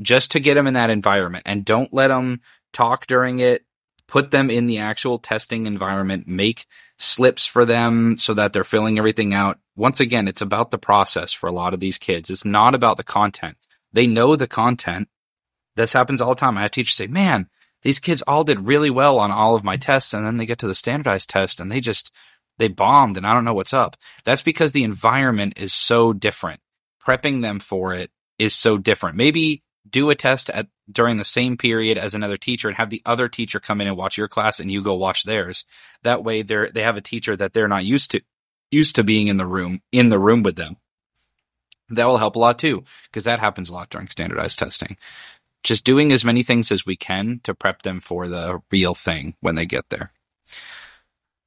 just 0.00 0.32
to 0.32 0.40
get 0.40 0.54
them 0.54 0.68
in 0.68 0.74
that 0.74 0.90
environment 0.90 1.42
and 1.46 1.64
don't 1.64 1.92
let 1.92 2.08
them 2.08 2.40
talk 2.72 3.06
during 3.06 3.40
it. 3.40 3.64
put 4.08 4.30
them 4.30 4.50
in 4.50 4.66
the 4.66 4.78
actual 4.78 5.18
testing 5.18 5.66
environment, 5.66 6.26
make 6.26 6.66
slips 6.98 7.46
for 7.46 7.64
them 7.64 8.16
so 8.18 8.34
that 8.34 8.52
they're 8.52 8.64
filling 8.64 8.98
everything 8.98 9.34
out. 9.34 9.58
Once 9.76 10.00
again, 10.00 10.26
it's 10.26 10.40
about 10.40 10.70
the 10.72 10.78
process 10.78 11.32
for 11.32 11.46
a 11.46 11.52
lot 11.52 11.74
of 11.74 11.80
these 11.80 11.98
kids. 11.98 12.30
It's 12.30 12.44
not 12.44 12.74
about 12.74 12.96
the 12.96 13.04
content. 13.04 13.56
They 13.92 14.06
know 14.06 14.34
the 14.34 14.48
content. 14.48 15.08
This 15.76 15.92
happens 15.92 16.20
all 16.20 16.30
the 16.30 16.40
time. 16.40 16.58
I 16.58 16.62
have 16.62 16.72
teachers 16.72 16.96
say, 16.96 17.06
man, 17.06 17.48
these 17.82 18.00
kids 18.00 18.22
all 18.22 18.44
did 18.44 18.66
really 18.66 18.90
well 18.90 19.18
on 19.18 19.30
all 19.30 19.54
of 19.54 19.64
my 19.64 19.76
tests. 19.76 20.14
And 20.14 20.26
then 20.26 20.36
they 20.36 20.46
get 20.46 20.58
to 20.60 20.66
the 20.66 20.74
standardized 20.74 21.30
test 21.30 21.60
and 21.60 21.70
they 21.70 21.80
just, 21.80 22.10
they 22.58 22.68
bombed 22.68 23.16
and 23.16 23.26
I 23.26 23.34
don't 23.34 23.44
know 23.44 23.54
what's 23.54 23.74
up. 23.74 23.96
That's 24.24 24.42
because 24.42 24.72
the 24.72 24.84
environment 24.84 25.54
is 25.56 25.72
so 25.72 26.12
different. 26.12 26.60
Prepping 27.04 27.42
them 27.42 27.60
for 27.60 27.94
it 27.94 28.10
is 28.38 28.54
so 28.54 28.78
different. 28.78 29.16
Maybe 29.16 29.62
do 29.88 30.10
a 30.10 30.14
test 30.14 30.50
at 30.50 30.66
during 30.90 31.16
the 31.16 31.24
same 31.24 31.56
period 31.56 31.98
as 31.98 32.14
another 32.14 32.36
teacher 32.36 32.68
and 32.68 32.76
have 32.76 32.90
the 32.90 33.02
other 33.04 33.28
teacher 33.28 33.60
come 33.60 33.80
in 33.80 33.86
and 33.86 33.96
watch 33.96 34.18
your 34.18 34.28
class 34.28 34.60
and 34.60 34.70
you 34.70 34.82
go 34.82 34.94
watch 34.94 35.24
theirs. 35.24 35.64
That 36.02 36.24
way 36.24 36.42
they're 36.42 36.70
they 36.70 36.82
have 36.82 36.96
a 36.96 37.02
teacher 37.02 37.36
that 37.36 37.52
they're 37.52 37.68
not 37.68 37.84
used 37.84 38.12
to 38.12 38.20
used 38.70 38.96
to 38.96 39.04
being 39.04 39.28
in 39.28 39.36
the 39.36 39.46
room 39.46 39.80
in 39.92 40.08
the 40.08 40.18
room 40.18 40.42
with 40.42 40.56
them. 40.56 40.76
That 41.90 42.06
will 42.06 42.18
help 42.18 42.36
a 42.36 42.38
lot 42.38 42.58
too 42.58 42.84
because 43.04 43.24
that 43.24 43.40
happens 43.40 43.70
a 43.70 43.74
lot 43.74 43.90
during 43.90 44.08
standardized 44.08 44.58
testing. 44.58 44.96
Just 45.64 45.84
doing 45.84 46.12
as 46.12 46.24
many 46.24 46.42
things 46.42 46.70
as 46.70 46.86
we 46.86 46.96
can 46.96 47.40
to 47.44 47.54
prep 47.54 47.82
them 47.82 48.00
for 48.00 48.28
the 48.28 48.60
real 48.70 48.94
thing 48.94 49.34
when 49.40 49.54
they 49.54 49.66
get 49.66 49.88
there 49.90 50.10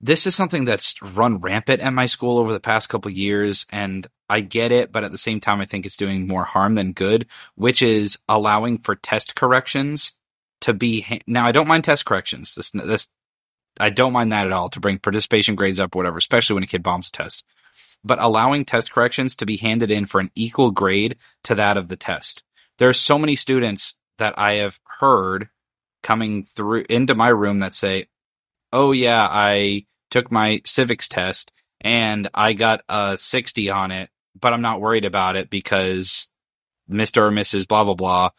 this 0.02 0.26
is 0.26 0.36
something 0.36 0.66
that's 0.66 1.02
run 1.02 1.40
rampant 1.40 1.82
at 1.82 1.94
my 1.94 2.08
school 2.08 2.40
over 2.40 2.52
the 2.52 2.60
past 2.60 2.90
couple 2.90 3.12
years 3.12 3.68
and 3.72 4.08
I 4.30 4.42
get 4.42 4.72
it, 4.72 4.92
but 4.92 5.04
at 5.04 5.12
the 5.12 5.18
same 5.18 5.40
time 5.40 5.62
I 5.62 5.66
think 5.66 5.86
it's 5.86 5.98
doing 5.98 6.28
more 6.28 6.44
harm 6.44 6.76
than 6.76 6.94
good, 6.94 7.28
which 7.56 7.82
is 7.82 8.18
allowing 8.28 8.80
for 8.80 8.96
test 8.96 9.36
corrections 9.36 10.14
to 10.62 10.74
be 10.74 11.02
ha- 11.02 11.20
now 11.28 11.46
I 11.46 11.52
don't 11.52 11.68
mind 11.68 11.84
test 11.84 12.06
corrections. 12.06 12.56
This 12.56 12.72
this 12.72 13.14
I 13.80 13.90
don't 13.90 14.14
mind 14.14 14.32
that 14.32 14.48
at 14.48 14.52
all 14.52 14.70
to 14.70 14.80
bring 14.80 14.98
participation 14.98 15.56
grades 15.56 15.80
up 15.80 15.96
or 15.96 16.00
whatever, 16.00 16.18
especially 16.18 16.56
when 16.56 16.64
a 16.64 16.68
kid 16.68 16.84
bombs 16.84 17.10
a 17.10 17.12
test. 17.12 17.46
But 18.04 18.20
allowing 18.20 18.66
test 18.66 18.92
corrections 18.92 19.36
to 19.38 19.46
be 19.46 19.58
handed 19.58 19.92
in 19.92 20.06
for 20.06 20.20
an 20.20 20.32
equal 20.34 20.72
grade 20.72 21.18
to 21.44 21.56
that 21.56 21.78
of 21.78 21.88
the 21.88 21.96
test. 21.96 22.44
There 22.80 22.90
are 22.90 22.94
so 22.94 23.20
many 23.20 23.36
students 23.36 24.01
that 24.18 24.38
I 24.38 24.54
have 24.56 24.80
heard 25.00 25.50
coming 26.04 26.44
through 26.44 26.86
into 26.90 27.16
my 27.16 27.30
room 27.30 27.60
that 27.60 27.74
say, 27.74 28.08
"Oh 28.74 28.92
yeah, 28.92 29.28
I 29.30 29.86
took 30.12 30.32
my 30.32 30.62
civics 30.66 31.10
test 31.10 31.52
and 31.80 32.30
I 32.34 32.54
got 32.54 32.84
a 32.88 33.18
60 33.18 33.70
on 33.70 33.92
it, 33.92 34.10
but 34.40 34.54
I'm 34.54 34.62
not 34.62 34.82
worried 34.82 35.06
about 35.06 35.36
it 35.36 35.50
because 35.50 36.34
Mr. 36.90 37.24
or 37.24 37.32
Mrs. 37.32 37.68
blah, 37.68 37.84
blah, 37.84 37.96
blah. 37.96 38.30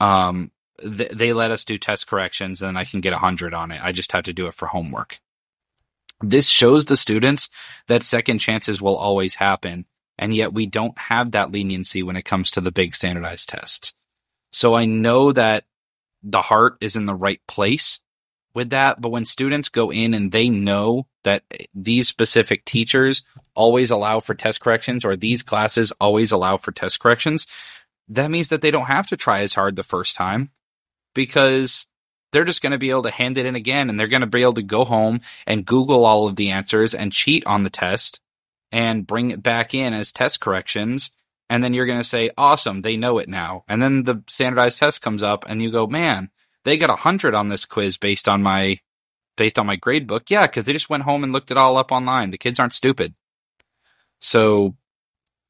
Um, 0.00 0.50
th- 0.80 1.10
they 1.10 1.32
let 1.32 1.52
us 1.52 1.64
do 1.64 1.78
test 1.78 2.08
corrections 2.08 2.62
and 2.62 2.76
I 2.76 2.84
can 2.84 3.00
get 3.00 3.12
a 3.12 3.18
hundred 3.18 3.54
on 3.54 3.70
it. 3.70 3.80
I 3.82 3.92
just 3.92 4.12
have 4.12 4.24
to 4.24 4.32
do 4.32 4.46
it 4.48 4.54
for 4.54 4.66
homework. 4.66 5.20
This 6.20 6.48
shows 6.48 6.86
the 6.86 6.96
students 6.96 7.50
that 7.88 8.02
second 8.02 8.38
chances 8.38 8.82
will 8.82 8.96
always 8.96 9.36
happen. 9.36 9.86
And 10.18 10.34
yet 10.34 10.52
we 10.52 10.66
don't 10.66 10.96
have 10.98 11.32
that 11.32 11.52
leniency 11.52 12.02
when 12.02 12.16
it 12.16 12.24
comes 12.24 12.50
to 12.52 12.60
the 12.60 12.72
big 12.72 12.94
standardized 12.94 13.48
tests. 13.48 13.94
So 14.52 14.74
I 14.74 14.84
know 14.84 15.32
that 15.32 15.64
the 16.22 16.42
heart 16.42 16.76
is 16.80 16.96
in 16.96 17.06
the 17.06 17.14
right 17.14 17.40
place 17.48 18.00
with 18.54 18.70
that. 18.70 19.00
But 19.00 19.10
when 19.10 19.24
students 19.24 19.68
go 19.68 19.90
in 19.90 20.14
and 20.14 20.30
they 20.30 20.48
know 20.48 21.06
that 21.24 21.42
these 21.74 22.08
specific 22.08 22.64
teachers 22.64 23.22
always 23.54 23.90
allow 23.90 24.20
for 24.20 24.34
test 24.34 24.60
corrections 24.60 25.04
or 25.04 25.16
these 25.16 25.42
classes 25.42 25.92
always 25.92 26.32
allow 26.32 26.56
for 26.56 26.72
test 26.72 27.00
corrections, 27.00 27.46
that 28.08 28.30
means 28.30 28.50
that 28.50 28.60
they 28.60 28.70
don't 28.70 28.86
have 28.86 29.08
to 29.08 29.16
try 29.16 29.40
as 29.40 29.54
hard 29.54 29.76
the 29.76 29.82
first 29.82 30.16
time 30.16 30.50
because 31.14 31.86
they're 32.32 32.44
just 32.44 32.62
going 32.62 32.72
to 32.72 32.78
be 32.78 32.90
able 32.90 33.02
to 33.02 33.10
hand 33.10 33.38
it 33.38 33.46
in 33.46 33.54
again 33.54 33.90
and 33.90 33.98
they're 33.98 34.08
going 34.08 34.22
to 34.22 34.26
be 34.26 34.42
able 34.42 34.54
to 34.54 34.62
go 34.62 34.84
home 34.84 35.20
and 35.46 35.66
Google 35.66 36.04
all 36.04 36.26
of 36.26 36.36
the 36.36 36.50
answers 36.50 36.94
and 36.94 37.12
cheat 37.12 37.46
on 37.46 37.62
the 37.62 37.70
test 37.70 38.20
and 38.70 39.06
bring 39.06 39.30
it 39.30 39.42
back 39.42 39.74
in 39.74 39.92
as 39.92 40.12
test 40.12 40.40
corrections. 40.40 41.10
And 41.52 41.62
then 41.62 41.74
you're 41.74 41.84
going 41.84 41.98
to 41.98 42.04
say, 42.04 42.30
awesome, 42.38 42.80
they 42.80 42.96
know 42.96 43.18
it 43.18 43.28
now. 43.28 43.64
And 43.68 43.82
then 43.82 44.04
the 44.04 44.24
standardized 44.26 44.78
test 44.78 45.02
comes 45.02 45.22
up 45.22 45.44
and 45.46 45.60
you 45.60 45.70
go, 45.70 45.86
man, 45.86 46.30
they 46.64 46.78
got 46.78 46.88
a 46.88 46.96
hundred 46.96 47.34
on 47.34 47.48
this 47.48 47.66
quiz 47.66 47.98
based 47.98 48.26
on 48.26 48.42
my 48.42 48.78
based 49.36 49.58
on 49.58 49.66
my 49.66 49.76
grade 49.76 50.06
book. 50.06 50.30
Yeah, 50.30 50.46
because 50.46 50.64
they 50.64 50.72
just 50.72 50.88
went 50.88 51.02
home 51.02 51.24
and 51.24 51.30
looked 51.30 51.50
it 51.50 51.58
all 51.58 51.76
up 51.76 51.92
online. 51.92 52.30
The 52.30 52.38
kids 52.38 52.58
aren't 52.58 52.72
stupid. 52.72 53.14
So 54.18 54.76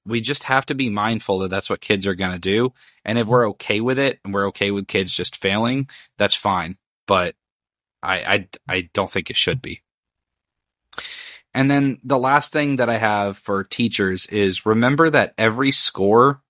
we 0.04 0.20
just 0.20 0.42
have 0.42 0.66
to 0.66 0.74
be 0.74 0.90
mindful 0.90 1.38
that 1.38 1.50
that's 1.50 1.70
what 1.70 1.80
kids 1.80 2.04
are 2.08 2.16
going 2.16 2.32
to 2.32 2.40
do. 2.40 2.72
And 3.04 3.16
if 3.16 3.28
we're 3.28 3.50
okay 3.50 3.80
with 3.80 4.00
it 4.00 4.18
and 4.24 4.34
we're 4.34 4.48
okay 4.48 4.72
with 4.72 4.88
kids 4.88 5.14
just 5.14 5.36
failing, 5.36 5.88
that's 6.18 6.34
fine. 6.34 6.78
But 7.06 7.36
I, 8.02 8.16
I, 8.18 8.48
I 8.68 8.90
don't 8.92 9.08
think 9.08 9.30
it 9.30 9.36
should 9.36 9.62
be. 9.62 9.82
And 11.54 11.70
then 11.70 11.98
the 12.02 12.18
last 12.18 12.52
thing 12.52 12.76
that 12.76 12.88
I 12.88 12.98
have 12.98 13.36
for 13.36 13.64
teachers 13.64 14.26
is 14.26 14.64
remember 14.64 15.10
that 15.10 15.34
every 15.36 15.70
score 15.70 16.42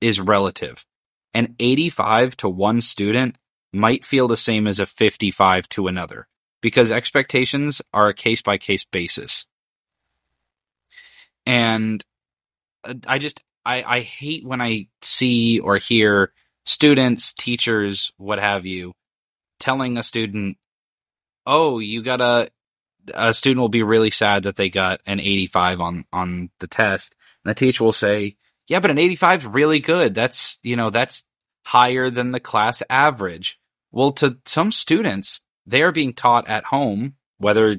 is 0.00 0.20
relative. 0.20 0.86
An 1.34 1.54
85 1.58 2.36
to 2.38 2.48
one 2.48 2.80
student 2.80 3.36
might 3.72 4.04
feel 4.04 4.28
the 4.28 4.36
same 4.36 4.66
as 4.66 4.80
a 4.80 4.86
55 4.86 5.68
to 5.70 5.86
another 5.86 6.26
because 6.60 6.90
expectations 6.90 7.82
are 7.92 8.08
a 8.08 8.14
case 8.14 8.42
by 8.42 8.58
case 8.58 8.84
basis. 8.84 9.46
And 11.46 12.04
uh, 12.84 12.94
I 13.06 13.18
just, 13.18 13.42
I, 13.64 13.84
I 13.86 14.00
hate 14.00 14.44
when 14.44 14.60
I 14.60 14.88
see 15.02 15.60
or 15.60 15.76
hear 15.76 16.32
students, 16.64 17.32
teachers, 17.32 18.12
what 18.16 18.38
have 18.38 18.66
you, 18.66 18.92
telling 19.58 19.98
a 19.98 20.02
student, 20.02 20.56
oh, 21.46 21.78
you 21.78 22.02
got 22.02 22.20
a, 23.14 23.34
student 23.34 23.60
will 23.60 23.68
be 23.68 23.82
really 23.82 24.10
sad 24.10 24.44
that 24.44 24.56
they 24.56 24.70
got 24.70 25.00
an 25.06 25.20
85 25.20 25.80
on, 25.80 26.04
on 26.12 26.50
the 26.60 26.66
test. 26.66 27.16
And 27.44 27.50
the 27.50 27.54
teacher 27.54 27.84
will 27.84 27.92
say, 27.92 28.36
yeah, 28.66 28.80
but 28.80 28.90
an 28.90 28.98
85 28.98 29.40
is 29.40 29.46
really 29.46 29.80
good. 29.80 30.14
That's, 30.14 30.58
you 30.62 30.76
know, 30.76 30.90
that's 30.90 31.24
higher 31.64 32.10
than 32.10 32.30
the 32.30 32.40
class 32.40 32.82
average. 32.88 33.58
Well, 33.92 34.12
to 34.12 34.38
some 34.46 34.72
students, 34.72 35.40
they 35.66 35.82
are 35.82 35.92
being 35.92 36.14
taught 36.14 36.48
at 36.48 36.64
home, 36.64 37.14
whether 37.38 37.76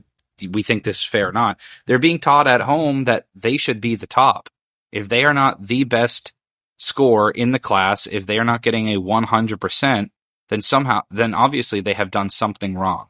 we 0.49 0.63
think 0.63 0.84
this 0.84 0.99
is 0.99 1.05
fair 1.05 1.29
or 1.29 1.31
not, 1.31 1.60
they're 1.86 1.99
being 1.99 2.19
taught 2.19 2.47
at 2.47 2.62
home 2.62 3.05
that 3.05 3.27
they 3.36 3.57
should 3.57 3.81
be 3.81 3.95
the 3.95 4.07
top. 4.07 4.49
If 4.91 5.07
they 5.07 5.23
are 5.23 5.34
not 5.34 5.62
the 5.62 5.84
best 5.84 6.34
score 6.77 7.31
in 7.31 7.51
the 7.51 7.60
class, 7.60 8.07
if 8.07 8.25
they 8.25 8.39
are 8.39 8.43
not 8.43 8.62
getting 8.62 8.89
a 8.89 8.99
100%, 8.99 10.10
then 10.49 10.62
somehow, 10.62 11.01
then 11.10 11.34
obviously 11.34 11.79
they 11.79 11.93
have 11.93 12.12
done 12.12 12.29
something 12.29 12.75
wrong. 12.75 13.07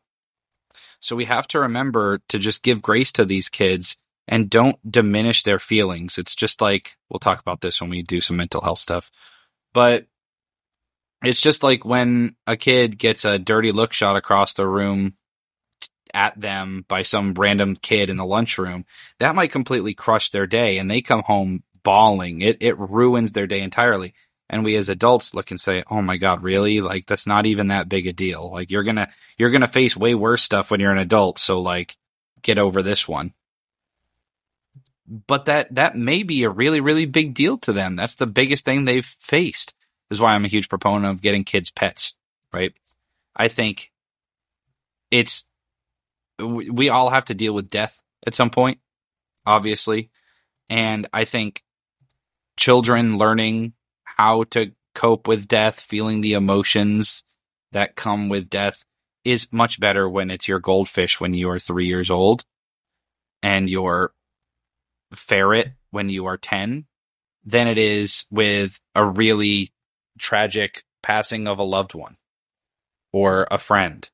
So 1.02 1.16
we 1.16 1.26
have 1.26 1.48
to 1.50 1.60
remember 1.60 2.22
to 2.30 2.40
just 2.40 2.64
give 2.64 2.82
grace 2.82 3.12
to 3.14 3.26
these 3.26 3.50
kids 3.50 3.98
and 4.28 4.50
don't 4.50 4.78
diminish 4.90 5.44
their 5.44 5.60
feelings. 5.60 6.18
It's 6.18 6.36
just 6.36 6.62
like, 6.62 6.96
we'll 7.10 7.20
talk 7.20 7.42
about 7.42 7.62
this 7.62 7.82
when 7.82 7.90
we 7.90 8.04
do 8.04 8.22
some 8.22 8.38
mental 8.38 8.62
health 8.62 8.78
stuff, 8.78 9.12
but 9.74 10.06
it's 11.24 11.42
just 11.42 11.64
like 11.64 11.84
when 11.84 12.36
a 12.48 12.56
kid 12.56 12.98
gets 12.98 13.26
a 13.26 13.40
dirty 13.40 13.72
look 13.72 13.94
shot 13.94 14.16
across 14.16 14.54
the 14.54 14.68
room 14.68 15.16
at 16.14 16.40
them 16.40 16.86
by 16.88 17.02
some 17.02 17.34
random 17.34 17.76
kid 17.76 18.10
in 18.10 18.16
the 18.16 18.26
lunchroom, 18.26 18.86
that 19.20 19.36
might 19.36 19.52
completely 19.52 19.94
crush 19.94 20.30
their 20.30 20.48
day 20.48 20.78
and 20.78 20.90
they 20.90 21.02
come 21.02 21.24
home 21.24 21.64
bawling. 21.84 22.42
It 22.42 22.58
it 22.62 22.78
ruins 22.78 23.32
their 23.32 23.48
day 23.48 23.62
entirely. 23.62 24.14
And 24.52 24.64
we 24.64 24.76
as 24.76 24.90
adults 24.90 25.34
look 25.34 25.50
and 25.50 25.60
say, 25.60 25.84
"Oh 25.90 26.04
my 26.04 26.18
god, 26.18 26.44
really? 26.44 26.82
Like 26.82 27.08
that's 27.08 27.26
not 27.26 27.48
even 27.48 27.70
that 27.70 27.90
big 27.90 28.06
a 28.06 28.14
deal. 28.14 28.52
Like 28.52 28.70
you're 28.70 28.84
going 28.84 28.98
to 28.98 29.08
you're 29.38 29.50
going 29.50 29.62
to 29.62 29.68
face 29.68 29.98
way 29.98 30.14
worse 30.14 30.44
stuff 30.44 30.70
when 30.70 30.80
you're 30.80 30.92
an 30.92 31.00
adult, 31.00 31.40
so 31.40 31.60
like 31.62 31.98
get 32.44 32.60
over 32.60 32.84
this 32.84 33.08
one." 33.08 33.34
But 35.08 35.46
that 35.46 35.74
that 35.76 35.96
may 35.96 36.22
be 36.24 36.44
a 36.44 36.50
really 36.50 36.82
really 36.82 37.06
big 37.06 37.34
deal 37.34 37.58
to 37.60 37.74
them. 37.74 37.96
That's 37.96 38.18
the 38.18 38.28
biggest 38.28 38.66
thing 38.66 38.86
they've 38.86 39.06
faced 39.06 39.74
this 40.12 40.18
is 40.18 40.22
why 40.22 40.34
I'm 40.34 40.44
a 40.44 40.50
huge 40.50 40.68
proponent 40.68 41.06
of 41.06 41.22
getting 41.22 41.46
kids 41.46 41.72
pets, 41.72 42.16
right? 42.52 42.74
I 43.34 43.48
think 43.48 43.94
it's, 45.10 45.50
we 46.38 46.90
all 46.90 47.10
have 47.10 47.24
to 47.26 47.34
deal 47.34 47.54
with 47.54 47.70
death 47.70 48.04
at 48.28 48.36
some 48.36 48.50
point, 48.50 48.80
obviously. 49.46 50.10
And 50.70 51.08
I 51.14 51.24
think 51.24 51.64
children 52.58 53.18
learning 53.18 53.72
how 54.17 54.43
to 54.52 54.71
cope 54.95 55.28
with 55.28 55.47
death, 55.47 55.80
feeling 55.80 56.21
the 56.21 56.34
emotions 56.34 57.24
that 57.71 57.95
come 57.95 58.30
with 58.30 58.50
death 58.50 58.84
is 59.24 59.52
much 59.54 59.80
better 59.80 60.10
when 60.10 60.30
it's 60.30 60.47
your 60.47 60.60
goldfish 60.60 61.21
when 61.21 61.34
you 61.34 61.50
are 61.50 61.60
three 61.60 61.86
years 61.86 62.10
old 62.10 62.43
and 63.43 63.69
your 63.69 64.13
ferret 65.13 65.74
when 65.91 66.10
you 66.10 66.26
are 66.26 66.38
10 66.38 66.86
than 67.45 67.67
it 67.67 67.78
is 67.78 68.26
with 68.32 68.80
a 68.95 69.06
really 69.06 69.69
tragic 70.19 70.84
passing 71.04 71.47
of 71.47 71.60
a 71.60 71.63
loved 71.63 71.93
one 71.93 72.15
or 73.12 73.47
a 73.52 73.58
friend 73.58 74.10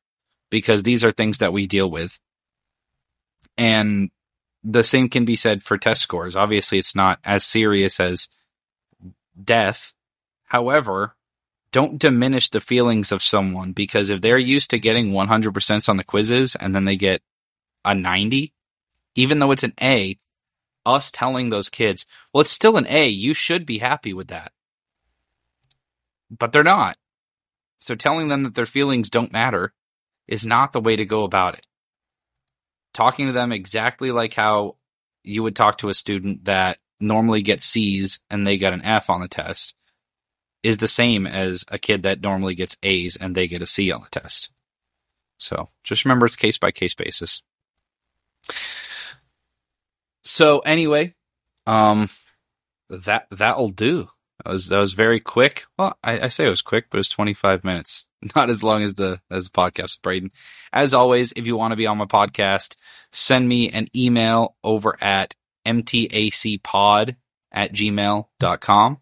because 0.50 0.84
these 0.84 1.04
are 1.04 1.12
things 1.12 1.40
that 1.40 1.54
we 1.54 1.68
deal 1.68 1.90
with. 1.90 2.18
And 3.58 4.10
the 4.64 4.84
same 4.84 5.10
can 5.10 5.26
be 5.26 5.36
said 5.36 5.62
for 5.62 5.78
test 5.78 6.02
scores. 6.02 6.36
Obviously, 6.36 6.80
it's 6.80 6.96
not 6.96 7.20
as 7.24 7.46
serious 7.46 8.00
as 8.00 8.28
death. 9.42 9.94
However, 10.46 11.16
don't 11.72 12.00
diminish 12.00 12.50
the 12.50 12.62
feelings 12.62 13.12
of 13.12 13.22
someone 13.22 13.74
because 13.74 14.10
if 14.10 14.22
they're 14.22 14.38
used 14.38 14.70
to 14.72 14.80
getting 14.80 15.12
100% 15.12 15.90
on 15.90 15.98
the 15.98 16.04
quizzes 16.04 16.56
and 16.56 16.74
then 16.74 16.86
they 16.86 16.96
get 16.96 17.22
a 17.84 17.94
90, 17.94 18.54
even 19.16 19.40
though 19.40 19.52
it's 19.52 19.64
an 19.64 19.74
A, 19.82 20.18
us 20.86 21.12
telling 21.12 21.50
those 21.50 21.70
kids, 21.70 22.06
well, 22.34 22.42
it's 22.42 22.50
still 22.50 22.78
an 22.78 22.88
A, 22.88 23.08
you 23.08 23.34
should 23.34 23.66
be 23.66 23.80
happy 23.80 24.14
with 24.14 24.30
that. 24.30 24.54
But 26.30 26.52
they're 26.52 26.64
not. 26.64 26.98
So 27.80 27.96
telling 27.96 28.28
them 28.28 28.44
that 28.44 28.56
their 28.56 28.66
feelings 28.66 29.10
don't 29.10 29.32
matter 29.32 29.74
is 30.28 30.46
not 30.46 30.74
the 30.74 30.82
way 30.82 30.96
to 30.96 31.06
go 31.06 31.24
about 31.24 31.58
it. 31.58 31.68
Talking 32.94 33.28
to 33.28 33.34
them 33.34 33.52
exactly 33.52 34.12
like 34.12 34.34
how 34.34 34.78
you 35.24 35.44
would 35.44 35.56
talk 35.56 35.80
to 35.80 35.90
a 35.90 35.94
student 35.94 36.46
that 36.46 36.80
normally 37.00 37.42
get 37.42 37.62
C's 37.62 38.20
and 38.30 38.46
they 38.46 38.58
get 38.58 38.74
an 38.74 38.84
F 38.84 39.10
on 39.10 39.22
the 39.22 39.28
test 39.28 39.76
is 40.64 40.78
the 40.78 40.88
same 40.88 41.28
as 41.28 41.64
a 41.70 41.78
kid 41.78 42.04
that 42.04 42.22
normally 42.22 42.56
gets 42.56 42.78
A's 42.84 43.16
and 43.16 43.36
they 43.36 43.48
get 43.48 43.62
a 43.62 43.68
C 43.68 43.92
on 43.92 44.02
the 44.02 44.20
test. 44.20 44.52
So 45.38 45.70
just 45.84 46.06
remember 46.06 46.26
it's 46.26 46.36
case 46.36 46.58
by 46.58 46.72
case 46.72 46.96
basis. 46.96 47.42
So 50.24 50.60
anyway, 50.60 51.14
um, 51.66 52.10
that 52.90 53.28
that'll 53.32 53.70
do. 53.70 54.08
That 54.44 54.52
was 54.52 54.68
that 54.70 54.80
was 54.80 54.94
very 54.94 55.20
quick. 55.20 55.66
Well, 55.78 55.98
I, 56.04 56.22
I 56.22 56.28
say 56.28 56.46
it 56.46 56.50
was 56.50 56.62
quick, 56.62 56.88
but 56.90 56.98
it 56.98 57.00
was 57.00 57.10
twenty 57.10 57.34
five 57.34 57.64
minutes, 57.64 58.10
not 58.36 58.50
as 58.50 58.64
long 58.64 58.84
as 58.84 58.96
the 58.96 59.22
as 59.32 59.50
the 59.50 59.52
podcast 59.52 59.98
with 59.98 60.02
Braden. 60.02 60.32
As 60.74 60.94
always, 60.94 61.34
if 61.36 61.48
you 61.48 61.56
want 61.56 61.72
to 61.72 61.78
be 61.78 61.88
on 61.88 61.98
my 61.98 62.06
podcast, 62.06 62.76
send 63.12 63.48
me 63.48 63.70
an 63.70 63.88
email 63.96 64.56
over 64.64 64.98
at 65.02 65.36
mtacpod 65.68 67.16
at 67.52 67.74
gmail.com. 67.74 68.98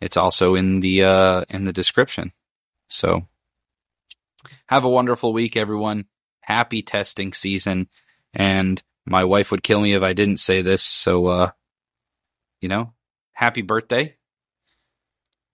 It's 0.00 0.16
also 0.16 0.54
in 0.54 0.80
the 0.80 1.04
uh, 1.04 1.44
in 1.48 1.64
the 1.64 1.72
description. 1.72 2.32
So 2.88 3.26
have 4.66 4.84
a 4.84 4.90
wonderful 4.90 5.32
week, 5.32 5.56
everyone. 5.56 6.06
Happy 6.40 6.82
testing 6.82 7.32
season. 7.32 7.88
And 8.34 8.82
my 9.06 9.24
wife 9.24 9.50
would 9.50 9.62
kill 9.62 9.80
me 9.80 9.94
if 9.94 10.02
I 10.02 10.12
didn't 10.12 10.38
say 10.38 10.62
this. 10.62 10.82
So, 10.82 11.26
uh, 11.26 11.50
you 12.60 12.68
know, 12.68 12.92
happy 13.32 13.62
birthday. 13.62 14.16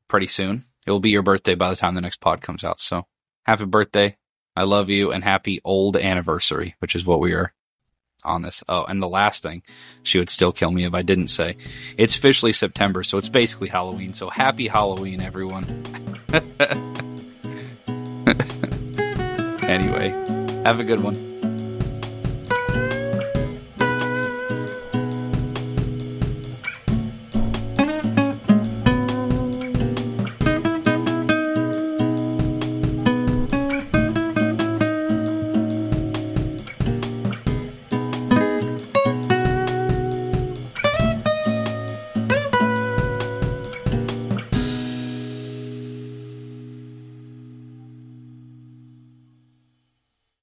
Pretty 0.09 0.27
soon. 0.27 0.65
It'll 0.87 1.01
be 1.01 1.11
your 1.11 1.23
birthday 1.23 1.55
by 1.55 1.71
the 1.71 1.77
time 1.77 1.95
the 1.95 2.01
next 2.01 2.21
pod 2.21 2.41
comes 2.41 2.65
out. 2.65 2.81
So 2.81 3.07
happy 3.45 3.65
birthday. 3.65 4.17
I 4.57 4.65
love 4.65 4.91
you 4.91 5.13
and 5.13 5.25
happy 5.25 5.61
old 5.65 5.97
anniversary, 5.97 6.75
which 6.81 6.95
is 6.95 7.07
what 7.07 7.21
we 7.21 7.33
are 7.33 7.55
on 8.25 8.43
this. 8.43 8.63
Oh, 8.69 8.85
and 8.85 9.03
the 9.03 9.09
last 9.09 9.43
thing, 9.43 9.63
she 10.03 10.19
would 10.19 10.31
still 10.31 10.53
kill 10.53 10.71
me 10.71 10.85
if 10.85 10.95
I 10.95 11.03
didn't 11.03 11.29
say. 11.29 11.57
It's 11.97 12.17
officially 12.17 12.53
September, 12.53 13.03
so 13.03 13.19
it's 13.19 13.29
basically 13.29 13.69
Halloween. 13.69 14.15
So 14.15 14.31
happy 14.31 14.69
Halloween, 14.69 15.21
everyone. 15.21 15.65
anyway, 19.63 20.11
have 20.65 20.81
a 20.81 20.85
good 20.85 21.01
one. 21.01 21.32